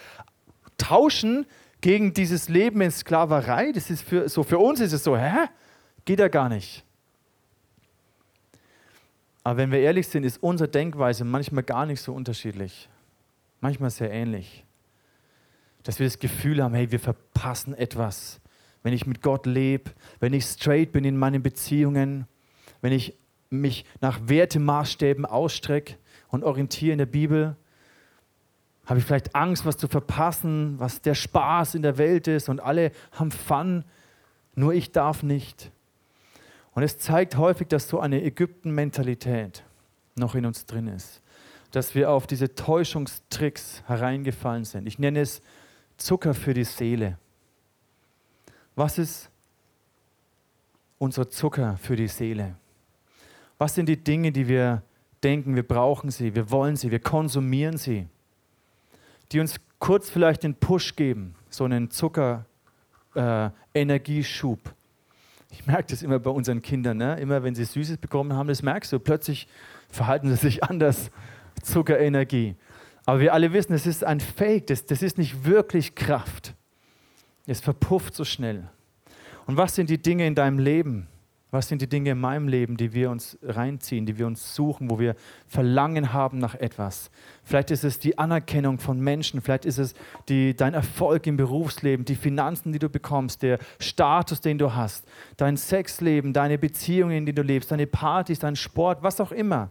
[0.77, 1.47] tauschen
[1.81, 3.73] gegen dieses Leben in Sklaverei?
[3.73, 5.47] Das ist für, so für uns ist es so, hä?
[6.05, 6.85] Geht ja gar nicht.
[9.45, 12.89] Aber wenn wir ehrlich sind, ist unsere Denkweise manchmal gar nicht so unterschiedlich
[13.63, 14.65] manchmal sehr ähnlich.
[15.85, 18.41] Dass wir das Gefühl haben, hey, wir verpassen etwas,
[18.83, 22.27] wenn ich mit Gott lebe, wenn ich straight bin in meinen Beziehungen,
[22.83, 23.17] wenn ich
[23.49, 25.97] mich nach Wertemaßstäben ausstrecke
[26.29, 27.57] und orientiere in der Bibel,
[28.87, 32.61] habe ich vielleicht Angst, was zu verpassen, was der Spaß in der Welt ist und
[32.61, 33.85] alle haben Fun,
[34.55, 35.71] nur ich darf nicht.
[36.75, 39.63] Und es zeigt häufig, dass so eine Ägypten-Mentalität
[40.17, 41.22] noch in uns drin ist,
[41.73, 44.87] dass wir auf diese Täuschungstricks hereingefallen sind.
[44.87, 45.41] Ich nenne es
[45.97, 47.19] Zucker für die Seele.
[48.77, 49.31] Was ist
[50.99, 52.55] unser Zucker für die Seele?
[53.59, 54.83] Was sind die Dinge, die wir
[55.23, 58.07] denken, wir brauchen sie, wir wollen sie, wir konsumieren sie,
[59.31, 64.67] die uns kurz vielleicht den Push geben, so einen Zucker-Energieschub.
[64.67, 64.71] Äh,
[65.51, 67.21] ich merke das immer bei unseren Kindern, ne?
[67.21, 69.47] immer wenn sie Süßes bekommen haben, das merkst du, plötzlich
[69.91, 71.11] verhalten sie sich anders.
[71.63, 72.57] Zuckerenergie.
[73.05, 76.55] Aber wir alle wissen, es ist ein Fake, das, das ist nicht wirklich Kraft.
[77.47, 78.69] Es verpufft so schnell.
[79.47, 81.09] Und was sind die Dinge in deinem Leben?
[81.51, 84.89] Was sind die Dinge in meinem Leben, die wir uns reinziehen, die wir uns suchen,
[84.89, 85.15] wo wir
[85.47, 87.11] Verlangen haben nach etwas?
[87.45, 89.93] Vielleicht ist es die Anerkennung von Menschen, vielleicht ist es
[90.31, 95.05] die, dein Erfolg im Berufsleben, die Finanzen, die du bekommst, der Status, den du hast,
[95.37, 99.71] dein Sexleben, deine Beziehungen, in denen du lebst, deine Partys, dein Sport, was auch immer.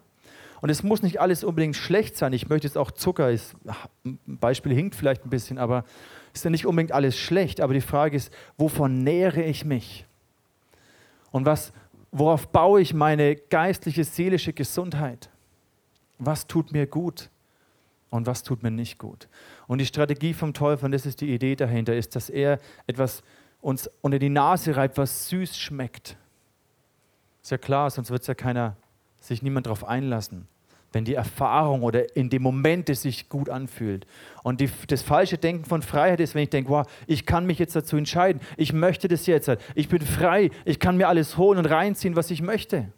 [0.61, 2.33] Und es muss nicht alles unbedingt schlecht sein.
[2.33, 3.55] Ich möchte jetzt auch Zucker, ist,
[4.05, 5.83] ein Beispiel hinkt vielleicht ein bisschen, aber
[6.33, 7.61] ist ja nicht unbedingt alles schlecht.
[7.61, 10.05] Aber die Frage ist, wovon nähere ich mich?
[11.31, 11.73] Und was,
[12.11, 15.29] worauf baue ich meine geistliche, seelische Gesundheit?
[16.19, 17.31] Was tut mir gut
[18.11, 19.27] und was tut mir nicht gut?
[19.65, 23.23] Und die Strategie vom Teufel, und das ist die Idee dahinter, ist, dass er etwas
[23.61, 26.17] uns unter die Nase reibt, was süß schmeckt.
[27.41, 28.75] Ist ja klar, sonst wird ja keiner,
[29.19, 30.47] sich niemand darauf einlassen
[30.91, 34.05] wenn die Erfahrung oder in dem Moment es sich gut anfühlt.
[34.43, 37.59] Und die, das falsche Denken von Freiheit ist, wenn ich denke, wow, ich kann mich
[37.59, 41.59] jetzt dazu entscheiden, ich möchte das jetzt, ich bin frei, ich kann mir alles holen
[41.59, 42.91] und reinziehen, was ich möchte.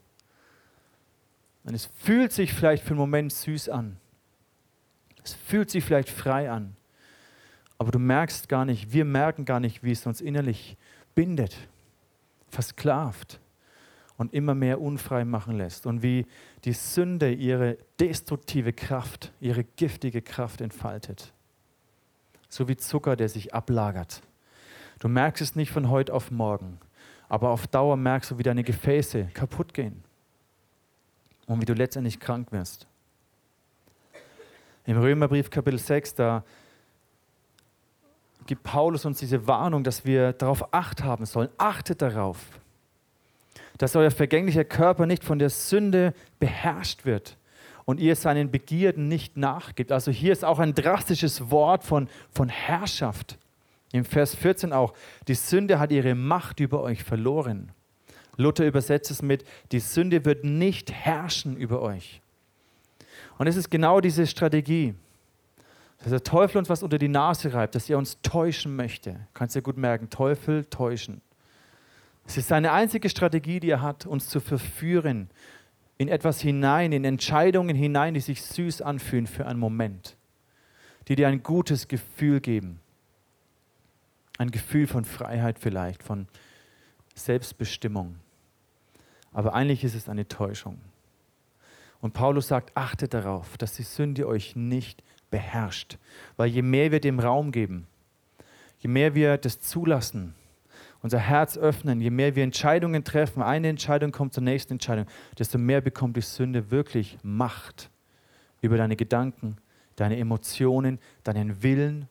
[1.63, 3.97] Und es fühlt sich vielleicht für einen Moment süß an.
[5.23, 6.75] Es fühlt sich vielleicht frei an.
[7.77, 10.77] Aber du merkst gar nicht, wir merken gar nicht, wie es uns innerlich
[11.15, 11.55] bindet,
[12.49, 13.39] versklavt
[14.17, 16.25] und immer mehr unfrei machen lässt und wie
[16.65, 21.33] die Sünde ihre destruktive Kraft, ihre giftige Kraft entfaltet.
[22.49, 24.21] So wie Zucker, der sich ablagert.
[24.99, 26.79] Du merkst es nicht von heute auf morgen,
[27.27, 30.03] aber auf Dauer merkst du, wie deine Gefäße kaputt gehen
[31.47, 32.87] und wie du letztendlich krank wirst.
[34.85, 36.43] Im Römerbrief Kapitel 6, da
[38.45, 41.49] gibt Paulus uns diese Warnung, dass wir darauf acht haben sollen.
[41.57, 42.37] Achtet darauf,
[43.77, 47.37] dass euer vergänglicher Körper nicht von der Sünde beherrscht wird
[47.85, 49.91] und ihr seinen Begierden nicht nachgibt.
[49.91, 53.37] Also hier ist auch ein drastisches Wort von, von Herrschaft.
[53.91, 54.93] Im Vers 14 auch,
[55.27, 57.71] die Sünde hat ihre Macht über euch verloren.
[58.37, 62.21] Luther übersetzt es mit, die Sünde wird nicht herrschen über euch.
[63.37, 64.95] Und es ist genau diese Strategie,
[65.99, 69.19] dass der Teufel uns was unter die Nase reibt, dass er uns täuschen möchte.
[69.33, 71.21] Kannst du dir gut merken, Teufel täuschen.
[72.25, 75.29] Es ist seine einzige Strategie, die er hat, uns zu verführen
[75.97, 80.17] in etwas hinein, in Entscheidungen hinein, die sich süß anfühlen für einen Moment,
[81.07, 82.79] die dir ein gutes Gefühl geben.
[84.37, 86.27] Ein Gefühl von Freiheit vielleicht, von
[87.13, 88.15] Selbstbestimmung.
[89.31, 90.79] Aber eigentlich ist es eine Täuschung.
[92.01, 95.97] Und Paulus sagt, achtet darauf, dass die Sünde euch nicht beherrscht.
[96.35, 97.87] Weil je mehr wir dem Raum geben,
[98.79, 100.35] je mehr wir das zulassen,
[101.03, 105.05] unser Herz öffnen, je mehr wir Entscheidungen treffen, eine Entscheidung kommt zur nächsten Entscheidung,
[105.37, 107.91] desto mehr bekommt die Sünde wirklich Macht
[108.61, 109.57] über deine Gedanken,
[109.97, 112.07] deine Emotionen, deinen Willen,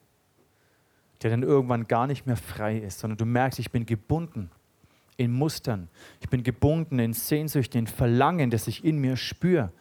[1.22, 4.50] der dann irgendwann gar nicht mehr frei ist, sondern du merkst, ich bin gebunden
[5.16, 5.88] in Mustern,
[6.20, 9.72] ich bin gebunden in Sehnsüchten, in Verlangen, das ich in mir spüre.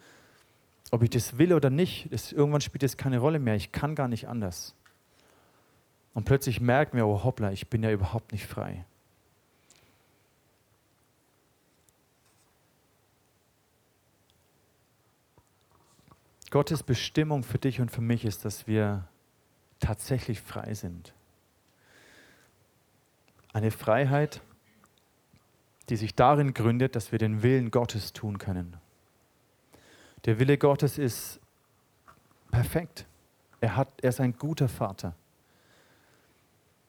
[0.90, 3.56] Ob ich das will oder nicht, das, irgendwann spielt das keine Rolle mehr.
[3.56, 4.74] Ich kann gar nicht anders.
[6.14, 8.84] Und plötzlich merken wir, oh hoppla, ich bin ja überhaupt nicht frei.
[16.52, 19.08] Gottes Bestimmung für dich und für mich ist, dass wir
[19.80, 21.14] tatsächlich frei sind.
[23.54, 24.42] Eine Freiheit,
[25.88, 28.76] die sich darin gründet, dass wir den Willen Gottes tun können.
[30.26, 31.40] Der Wille Gottes ist
[32.50, 33.06] perfekt.
[33.62, 35.14] Er, hat, er ist ein guter Vater.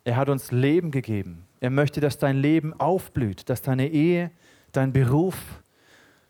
[0.04, 1.48] Er hat uns Leben gegeben.
[1.62, 4.30] Er möchte, dass dein Leben aufblüht, dass deine Ehe,
[4.74, 5.38] dein Beruf,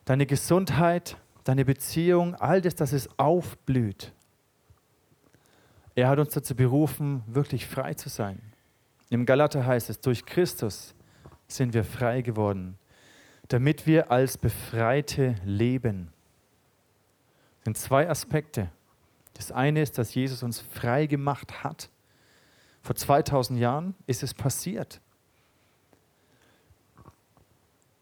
[0.06, 4.14] deine Gesundheit, deine Beziehung, all das, dass es aufblüht.
[5.96, 8.42] Er hat uns dazu berufen, wirklich frei zu sein.
[9.10, 10.96] Im Galater heißt es, durch Christus
[11.48, 12.78] sind wir frei geworden,
[13.50, 16.12] damit wir als Befreite leben.
[17.60, 18.72] Das sind zwei Aspekte.
[19.36, 21.90] Das eine ist, dass Jesus uns frei gemacht hat.
[22.82, 25.00] Vor 2000 Jahren ist es passiert.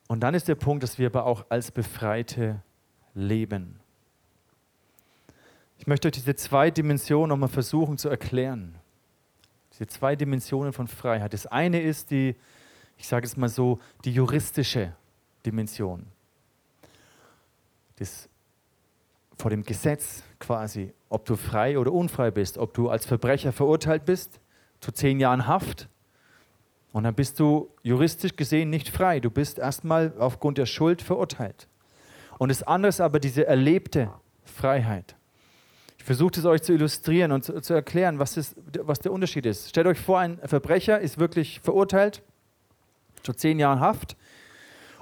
[0.08, 2.62] Und dann ist der Punkt, dass wir aber auch als Befreite
[3.13, 3.80] leben.
[5.78, 8.76] Ich möchte euch diese zwei Dimensionen nochmal versuchen zu erklären.
[9.74, 11.34] Diese zwei Dimensionen von Freiheit.
[11.34, 12.36] Das eine ist die,
[12.97, 14.93] ich sage es mal so, die juristische
[15.45, 16.06] Dimension.
[17.97, 18.30] Das
[19.38, 24.06] vor dem Gesetz quasi, ob du frei oder unfrei bist, ob du als Verbrecher verurteilt
[24.06, 24.39] bist
[24.82, 25.89] zu zehn Jahren Haft
[26.93, 29.19] und dann bist du juristisch gesehen nicht frei.
[29.19, 31.67] Du bist erstmal aufgrund der Schuld verurteilt.
[32.41, 34.10] Und das andere ist aber diese erlebte
[34.45, 35.15] Freiheit.
[35.99, 39.45] Ich versuche es euch zu illustrieren und zu, zu erklären, was, ist, was der Unterschied
[39.45, 39.69] ist.
[39.69, 42.23] Stellt euch vor, ein Verbrecher ist wirklich verurteilt
[43.21, 44.17] zu zehn Jahren Haft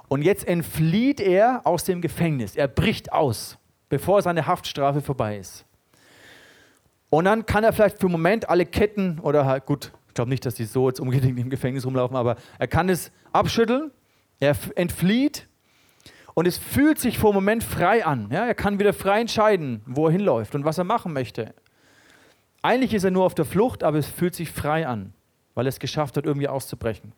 [0.08, 2.56] und jetzt entflieht er aus dem Gefängnis.
[2.56, 3.56] Er bricht aus,
[3.88, 5.64] bevor seine Haftstrafe vorbei ist.
[7.08, 10.28] Und dann kann er vielleicht für einen Moment alle Ketten oder halt, gut, ich glaube
[10.28, 13.92] nicht, dass die so jetzt unbedingt im Gefängnis rumlaufen, aber er kann es abschütteln,
[14.40, 15.48] er entflieht
[16.40, 18.30] und es fühlt sich vor einem Moment frei an.
[18.32, 21.52] Ja, er kann wieder frei entscheiden, wo er hinläuft und was er machen möchte.
[22.62, 25.12] Eigentlich ist er nur auf der Flucht, aber es fühlt sich frei an,
[25.54, 27.12] weil er es geschafft hat, irgendwie auszubrechen.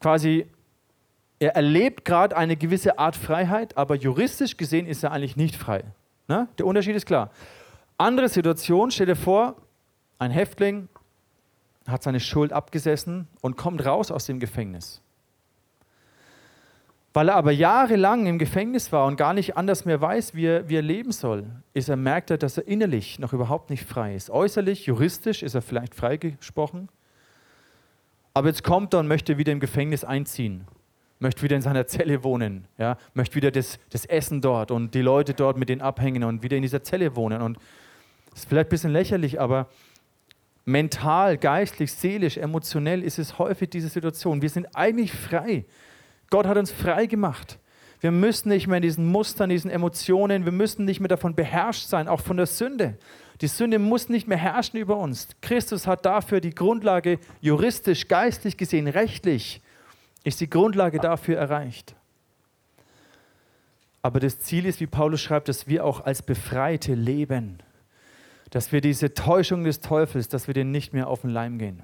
[0.00, 0.46] Quasi,
[1.38, 5.84] er erlebt gerade eine gewisse Art Freiheit, aber juristisch gesehen ist er eigentlich nicht frei.
[6.28, 6.48] Ne?
[6.56, 7.30] Der Unterschied ist klar.
[7.98, 9.56] Andere Situation, stell dir vor,
[10.18, 10.88] ein Häftling
[11.86, 15.02] hat seine Schuld abgesessen und kommt raus aus dem Gefängnis.
[17.14, 20.68] Weil er aber jahrelang im Gefängnis war und gar nicht anders mehr weiß, wie er,
[20.68, 24.14] wie er leben soll, ist er, merkt er, dass er innerlich noch überhaupt nicht frei
[24.14, 24.30] ist.
[24.30, 26.88] Äußerlich, juristisch ist er vielleicht freigesprochen,
[28.34, 30.66] aber jetzt kommt er und möchte wieder im Gefängnis einziehen,
[31.18, 35.02] möchte wieder in seiner Zelle wohnen, ja, möchte wieder das, das Essen dort und die
[35.02, 37.40] Leute dort mit denen abhängen und wieder in dieser Zelle wohnen.
[37.40, 37.58] Und
[38.30, 39.66] das ist vielleicht ein bisschen lächerlich, aber
[40.66, 44.42] mental, geistlich, seelisch, emotionell ist es häufig diese Situation.
[44.42, 45.64] Wir sind eigentlich frei.
[46.30, 47.58] Gott hat uns frei gemacht.
[48.00, 51.88] Wir müssen nicht mehr in diesen Mustern, diesen Emotionen, wir müssen nicht mehr davon beherrscht
[51.88, 52.96] sein, auch von der Sünde.
[53.40, 55.28] Die Sünde muss nicht mehr herrschen über uns.
[55.40, 59.62] Christus hat dafür die Grundlage juristisch, geistlich gesehen, rechtlich,
[60.22, 61.96] ist die Grundlage dafür erreicht.
[64.02, 67.58] Aber das Ziel ist, wie Paulus schreibt, dass wir auch als Befreite leben.
[68.50, 71.82] Dass wir diese Täuschung des Teufels, dass wir den nicht mehr auf den Leim gehen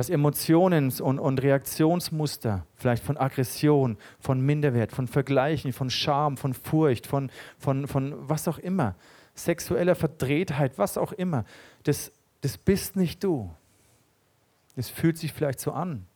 [0.00, 6.54] dass Emotionen und, und Reaktionsmuster, vielleicht von Aggression, von Minderwert, von Vergleichen, von Scham, von
[6.54, 8.94] Furcht, von, von, von was auch immer,
[9.34, 11.44] sexueller Verdrehtheit, was auch immer,
[11.82, 13.54] das, das bist nicht du.
[14.74, 16.06] Es fühlt sich vielleicht so an.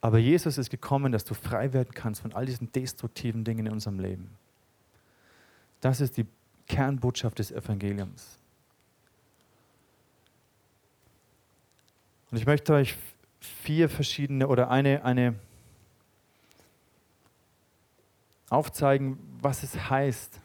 [0.00, 3.72] Aber Jesus ist gekommen, dass du frei werden kannst von all diesen destruktiven Dingen in
[3.74, 4.28] unserem Leben.
[5.80, 6.26] Das ist die
[6.66, 8.41] Kernbotschaft des Evangeliums.
[12.32, 12.96] Und ich möchte euch
[13.40, 15.34] vier verschiedene oder eine, eine
[18.48, 20.40] aufzeigen, was es heißt,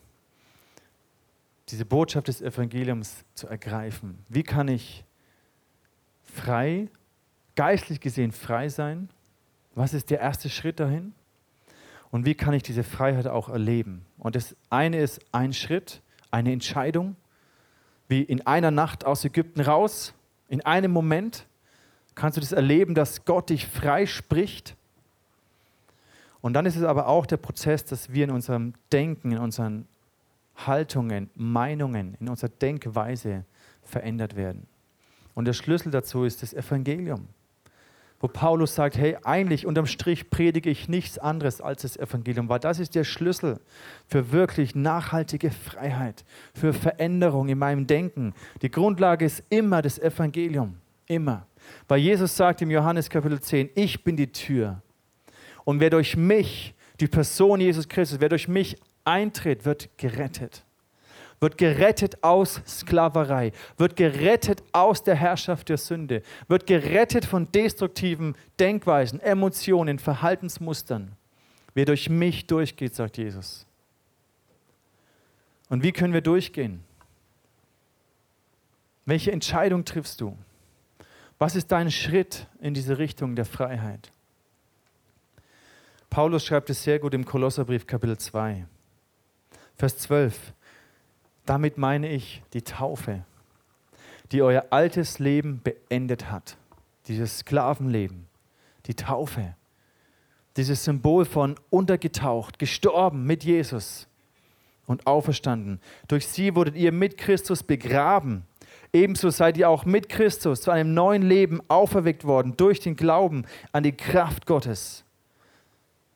[1.69, 4.17] diese Botschaft des Evangeliums zu ergreifen.
[4.28, 5.06] Wie kann ich
[6.23, 6.89] frei,
[7.56, 9.10] geistlich gesehen frei sein?
[9.73, 11.13] Was ist der erste Schritt dahin?
[12.12, 14.06] Und wie kann ich diese Freiheit auch erleben?
[14.17, 17.15] Und das eine ist ein Schritt, eine Entscheidung,
[18.10, 20.13] wie in einer Nacht aus Ägypten raus,
[20.50, 21.45] in einem Moment
[22.17, 24.75] kannst du das erleben, dass Gott dich frei spricht.
[26.41, 29.88] Und dann ist es aber auch der Prozess, dass wir in unserem Denken, in unseren
[30.56, 33.45] Haltungen, Meinungen, in unserer Denkweise
[33.84, 34.67] verändert werden.
[35.36, 37.27] Und der Schlüssel dazu ist das Evangelium,
[38.19, 42.60] wo Paulus sagt, hey, eigentlich unterm Strich predige ich nichts anderes als das Evangelium, weil
[42.60, 43.59] das ist der Schlüssel
[44.07, 48.34] für wirklich nachhaltige Freiheit, für Veränderung in meinem Denken.
[48.63, 50.78] Die Grundlage ist immer das Evangelium,
[51.08, 51.47] immer.
[51.88, 54.82] Weil Jesus sagt im Johannes Kapitel 10, ich bin die Tür.
[55.64, 60.64] Und wer durch mich, die Person Jesus Christus, wer durch mich eintritt, wird gerettet.
[61.39, 68.36] Wird gerettet aus Sklaverei, wird gerettet aus der Herrschaft der Sünde, wird gerettet von destruktiven
[68.60, 71.12] Denkweisen, Emotionen, Verhaltensmustern.
[71.76, 73.68] Wer durch mich durchgeht, sagt Jesus.
[75.70, 76.84] Und wie können wir durchgehen?
[79.05, 80.36] Welche Entscheidung triffst du?
[81.40, 84.12] Was ist dein Schritt in diese Richtung der Freiheit?
[86.10, 88.66] Paulus schreibt es sehr gut im Kolosserbrief Kapitel 2,
[89.76, 90.54] Vers 12.
[91.46, 93.24] Damit meine ich die Taufe.
[94.32, 96.58] die euer altes Leben beendet hat.
[97.08, 98.28] Dieses Sklavenleben,
[98.86, 99.56] die Taufe,
[100.58, 104.08] dieses Symbol von untergetaucht, gestorben mit Jesus
[104.86, 105.80] und auferstanden.
[106.08, 108.44] Durch sie wurdet ihr mit Christus begraben.
[108.94, 113.46] Ebenso seid ihr auch mit Christus zu einem neuen Leben auferweckt worden durch den Glauben
[113.72, 115.04] an die Kraft Gottes,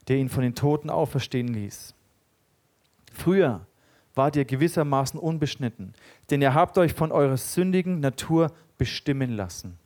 [0.07, 1.93] der ihn von den Toten auferstehen ließ.
[3.13, 3.65] Früher
[4.15, 5.93] wart ihr gewissermaßen unbeschnitten,
[6.29, 9.77] denn ihr habt euch von eurer sündigen Natur bestimmen lassen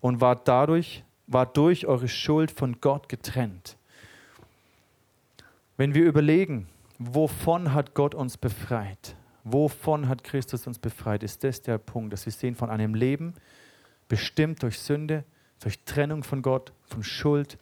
[0.00, 3.76] und wart dadurch, wart durch eure Schuld von Gott getrennt.
[5.76, 6.68] Wenn wir überlegen,
[6.98, 9.16] wovon hat Gott uns befreit,
[9.46, 13.34] wovon hat Christus uns befreit, ist das der Punkt, dass wir sehen von einem Leben
[14.08, 15.24] bestimmt durch Sünde,
[15.60, 17.56] durch Trennung von Gott, von Schuld,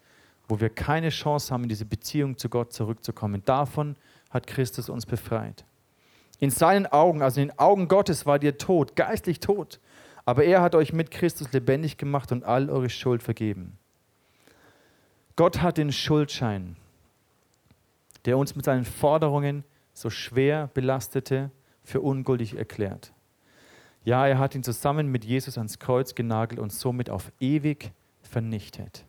[0.49, 3.43] wo wir keine Chance haben, in diese Beziehung zu Gott zurückzukommen.
[3.45, 3.97] Davon
[4.31, 5.65] hat Christus uns befreit.
[6.41, 9.79] In seinen Augen, also in den Augen Gottes, war ihr tot, geistlich tot.
[10.25, 13.79] Aber er hat euch mit Christus lebendig gemacht und all eure Schuld vergeben.
[15.37, 16.77] Gott hat den Schuldschein,
[18.25, 21.51] der uns mit seinen Forderungen so schwer belastete,
[21.85, 23.13] für ungültig erklärt.
[24.05, 29.05] Ja, er hat ihn zusammen mit Jesus ans Kreuz genagelt und somit auf ewig vernichtet.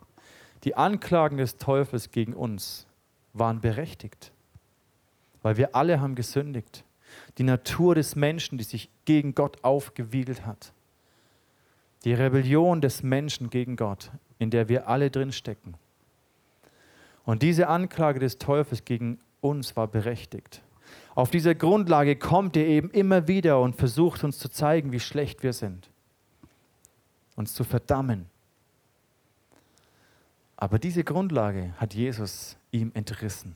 [0.64, 2.88] Die Anklagen des Teufels gegen uns
[3.34, 4.32] waren berechtigt,
[5.42, 6.86] weil wir alle haben gesündigt
[7.38, 10.74] die Natur des Menschen, die sich gegen Gott aufgewiegelt hat.
[12.04, 15.76] Die Rebellion des Menschen gegen Gott, in der wir alle drin stecken.
[17.24, 20.62] Und diese Anklage des Teufels gegen uns war berechtigt.
[21.14, 25.44] Auf dieser Grundlage kommt er eben immer wieder und versucht uns zu zeigen, wie schlecht
[25.44, 25.90] wir sind.
[27.36, 28.26] Uns zu verdammen.
[30.58, 33.56] Aber diese Grundlage hat Jesus ihm entrissen.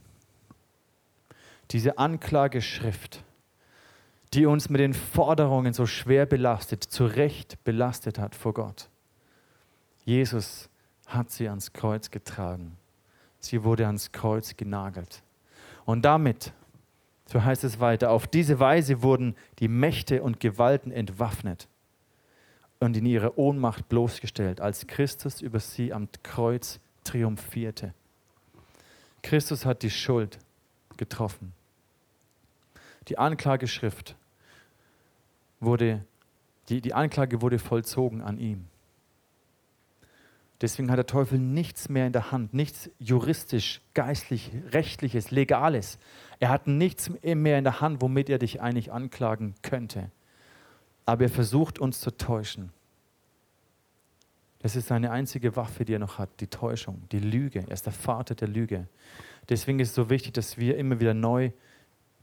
[1.72, 3.24] Diese Anklageschrift
[4.34, 8.90] die uns mit den Forderungen so schwer belastet, zu Recht belastet hat vor Gott.
[10.06, 10.70] Jesus
[11.08, 12.78] hat sie ans Kreuz getragen.
[13.40, 15.24] Sie wurde ans Kreuz genagelt.
[15.86, 16.54] Und damit,
[17.30, 21.68] so heißt es weiter, auf diese Weise wurden die Mächte und Gewalten entwaffnet
[22.80, 27.94] und in ihre Ohnmacht bloßgestellt, als Christus über sie am Kreuz triumphierte.
[29.22, 30.40] Christus hat die Schuld
[30.98, 31.54] getroffen.
[33.10, 34.16] Die Anklageschrift
[35.60, 36.04] wurde,
[36.70, 38.66] die, die Anklage wurde vollzogen an ihm.
[40.62, 46.00] Deswegen hat der Teufel nichts mehr in der Hand, nichts juristisch, geistlich, rechtliches, legales.
[46.40, 50.10] Er hat nichts mehr in der Hand, womit er dich eigentlich anklagen könnte.
[51.06, 52.72] Aber er versucht uns zu täuschen.
[54.60, 57.60] Das ist seine einzige Waffe, die er noch hat, die Täuschung, die Lüge.
[57.60, 58.88] Er ist der Vater der Lüge.
[59.48, 61.52] Deswegen ist es so wichtig, dass wir immer wieder neu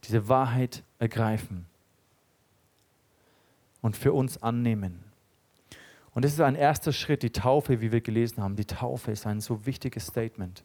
[0.05, 1.67] diese Wahrheit ergreifen
[3.81, 5.03] und für uns annehmen.
[6.15, 8.57] Und das ist ein erster Schritt, die Taufe, wie wir gelesen haben.
[8.57, 10.65] Die Taufe ist ein so wichtiges Statement.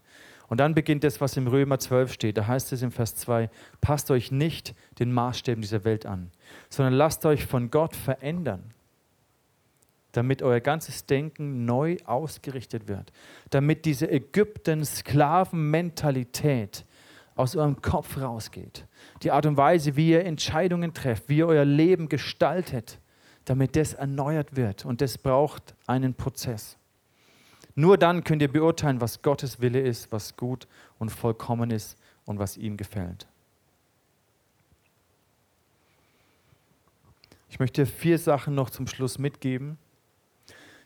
[0.51, 2.37] Und dann beginnt das, was im Römer 12 steht.
[2.37, 3.49] Da heißt es im Vers 2,
[3.79, 6.29] passt euch nicht den Maßstäben dieser Welt an,
[6.67, 8.73] sondern lasst euch von Gott verändern,
[10.11, 13.13] damit euer ganzes Denken neu ausgerichtet wird,
[13.49, 16.83] damit diese Ägypten-Sklaven-Mentalität
[17.35, 18.85] aus eurem Kopf rausgeht.
[19.23, 22.99] Die Art und Weise, wie ihr Entscheidungen trefft, wie ihr euer Leben gestaltet,
[23.45, 24.83] damit das erneuert wird.
[24.83, 26.77] Und das braucht einen Prozess.
[27.75, 30.67] Nur dann könnt ihr beurteilen, was Gottes Wille ist, was gut
[30.99, 33.27] und vollkommen ist und was ihm gefällt.
[37.49, 39.77] Ich möchte vier Sachen noch zum Schluss mitgeben,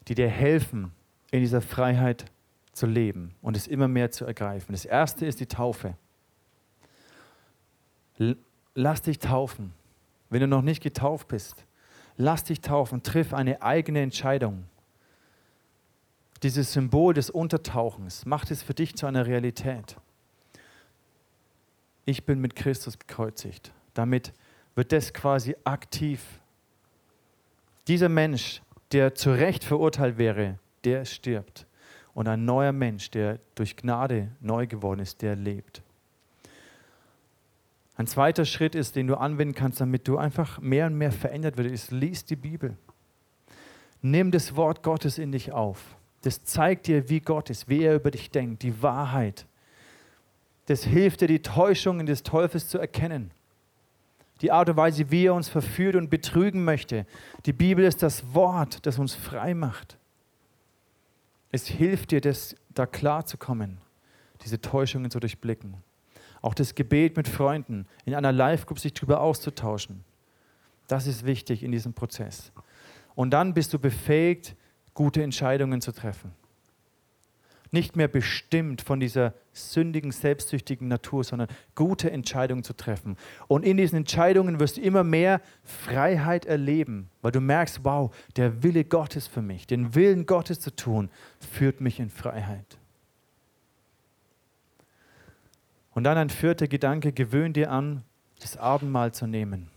[0.08, 0.92] die dir helfen,
[1.32, 2.26] in dieser Freiheit
[2.72, 4.74] zu leben und es immer mehr zu ergreifen.
[4.74, 5.96] Das erste ist die Taufe.
[8.74, 9.74] Lass dich taufen,
[10.30, 11.66] wenn du noch nicht getauft bist
[12.18, 14.66] lass dich taufen, triff eine eigene Entscheidung.
[16.44, 19.96] Dieses Symbol des Untertauchens, macht es für dich zu einer Realität.
[22.06, 23.74] Ich bin mit Christus gekreuzigt.
[23.94, 24.34] Damit
[24.76, 26.22] wird das quasi aktiv.
[27.88, 28.62] Dieser Mensch,
[28.92, 31.66] der zu Recht verurteilt wäre, der stirbt.
[32.14, 35.82] Und ein neuer Mensch, der durch Gnade neu geworden ist, der lebt.
[37.98, 41.58] Ein zweiter Schritt ist, den du anwenden kannst, damit du einfach mehr und mehr verändert
[41.58, 42.78] wirst, ist, lies die Bibel.
[44.02, 45.96] Nimm das Wort Gottes in dich auf.
[46.26, 49.46] Das zeigt dir, wie Gott ist, wie er über dich denkt, die Wahrheit.
[50.66, 53.30] Das hilft dir, die Täuschungen des Teufels zu erkennen.
[54.42, 57.06] Die Art und Weise, wie er uns verführt und betrügen möchte.
[57.46, 60.00] Die Bibel ist das Wort, das uns frei macht.
[61.52, 63.78] Es hilft dir, das, da klar zu kommen,
[64.44, 65.76] diese Täuschungen zu durchblicken.
[66.42, 70.04] Auch das Gebet mit Freunden, in einer Live-Group sich darüber auszutauschen.
[70.88, 72.52] Das ist wichtig in diesem Prozess.
[73.14, 74.56] Und dann bist du befähigt,
[74.96, 76.32] gute Entscheidungen zu treffen.
[77.72, 83.18] Nicht mehr bestimmt von dieser sündigen, selbstsüchtigen Natur, sondern gute Entscheidungen zu treffen.
[83.48, 88.64] Und in diesen Entscheidungen wirst du immer mehr Freiheit erleben, weil du merkst, wow, der
[88.64, 92.78] Wille Gottes für mich, den Willen Gottes zu tun, führt mich in Freiheit.
[95.92, 98.04] Und dann ein vierter Gedanke, gewöhn dir an,
[98.40, 99.70] das Abendmahl zu nehmen.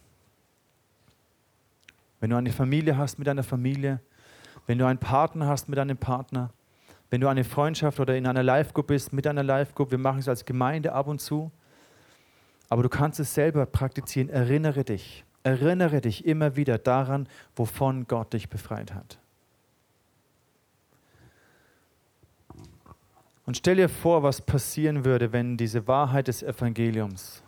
[2.20, 4.00] Wenn du eine Familie hast mit deiner Familie,
[4.68, 6.50] wenn du einen Partner hast mit deinem Partner,
[7.08, 10.28] wenn du eine Freundschaft oder in einer Live-Group bist mit einer Live-Group, wir machen es
[10.28, 11.50] als Gemeinde ab und zu,
[12.68, 14.28] aber du kannst es selber praktizieren.
[14.28, 19.18] Erinnere dich, erinnere dich immer wieder daran, wovon Gott dich befreit hat.
[23.46, 27.42] Und stell dir vor, was passieren würde, wenn diese Wahrheit des Evangeliums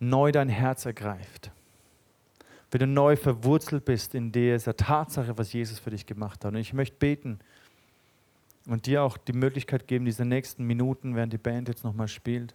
[0.00, 1.52] neu dein Herz ergreift
[2.72, 6.52] wenn du neu verwurzelt bist in dieser Tatsache, was Jesus für dich gemacht hat.
[6.54, 7.38] Und ich möchte beten
[8.66, 12.54] und dir auch die Möglichkeit geben, diese nächsten Minuten, während die Band jetzt nochmal spielt,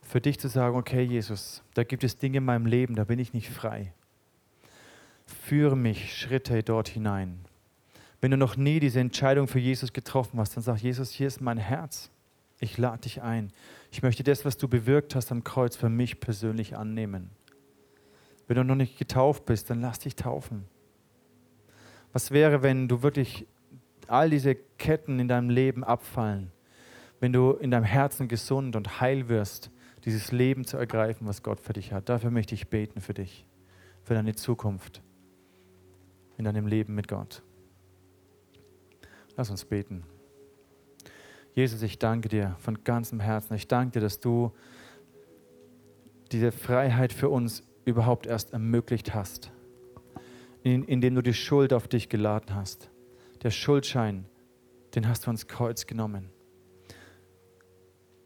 [0.00, 3.18] für dich zu sagen, okay Jesus, da gibt es Dinge in meinem Leben, da bin
[3.18, 3.92] ich nicht frei.
[5.26, 7.40] Führe mich Schritte dort hinein.
[8.22, 11.42] Wenn du noch nie diese Entscheidung für Jesus getroffen hast, dann sag Jesus, hier ist
[11.42, 12.10] mein Herz.
[12.58, 13.52] Ich lade dich ein.
[13.90, 17.30] Ich möchte das, was du bewirkt hast am Kreuz, für mich persönlich annehmen.
[18.46, 20.64] Wenn du noch nicht getauft bist, dann lass dich taufen.
[22.12, 23.46] Was wäre, wenn du wirklich
[24.06, 26.52] all diese Ketten in deinem Leben abfallen?
[27.20, 29.70] Wenn du in deinem Herzen gesund und heil wirst,
[30.06, 32.08] dieses Leben zu ergreifen, was Gott für dich hat.
[32.08, 33.44] Dafür möchte ich beten für dich,
[34.04, 35.02] für deine Zukunft
[36.38, 37.42] in deinem Leben mit Gott.
[39.36, 40.04] Lass uns beten.
[41.54, 43.54] Jesus, ich danke dir von ganzem Herzen.
[43.54, 44.52] Ich danke dir, dass du
[46.30, 49.52] diese Freiheit für uns überhaupt erst ermöglicht hast,
[50.62, 52.90] in, indem du die Schuld auf dich geladen hast.
[53.42, 54.26] Der Schuldschein,
[54.94, 56.28] den hast du ans Kreuz genommen.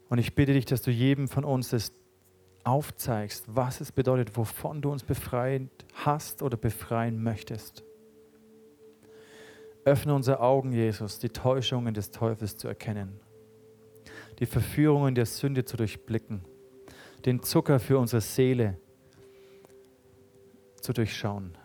[0.09, 1.93] Und ich bitte dich, dass du jedem von uns das
[2.63, 7.83] aufzeigst, was es bedeutet, wovon du uns befreien hast oder befreien möchtest.
[9.85, 13.19] Öffne unsere Augen, Jesus, die Täuschungen des Teufels zu erkennen,
[14.39, 16.41] die Verführungen der Sünde zu durchblicken,
[17.25, 18.77] den Zucker für unsere Seele
[20.81, 21.57] zu durchschauen.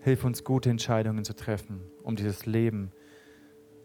[0.00, 2.92] Hilf uns, gute Entscheidungen zu treffen, um dieses Leben,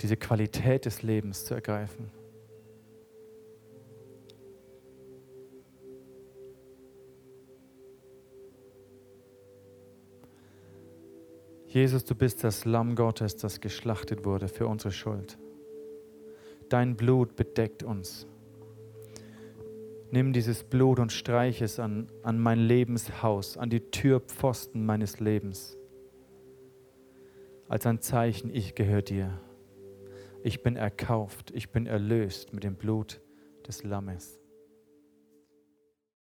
[0.01, 2.11] diese Qualität des Lebens zu ergreifen.
[11.67, 15.37] Jesus, du bist das Lamm Gottes, das geschlachtet wurde für unsere Schuld.
[16.67, 18.25] Dein Blut bedeckt uns.
[20.11, 25.77] Nimm dieses Blut und streich es an, an mein Lebenshaus, an die Türpfosten meines Lebens.
[27.67, 29.39] Als ein Zeichen, ich gehöre dir.
[30.41, 33.21] Ich bin erkauft, ich bin erlöst mit dem Blut
[33.67, 34.38] des Lammes.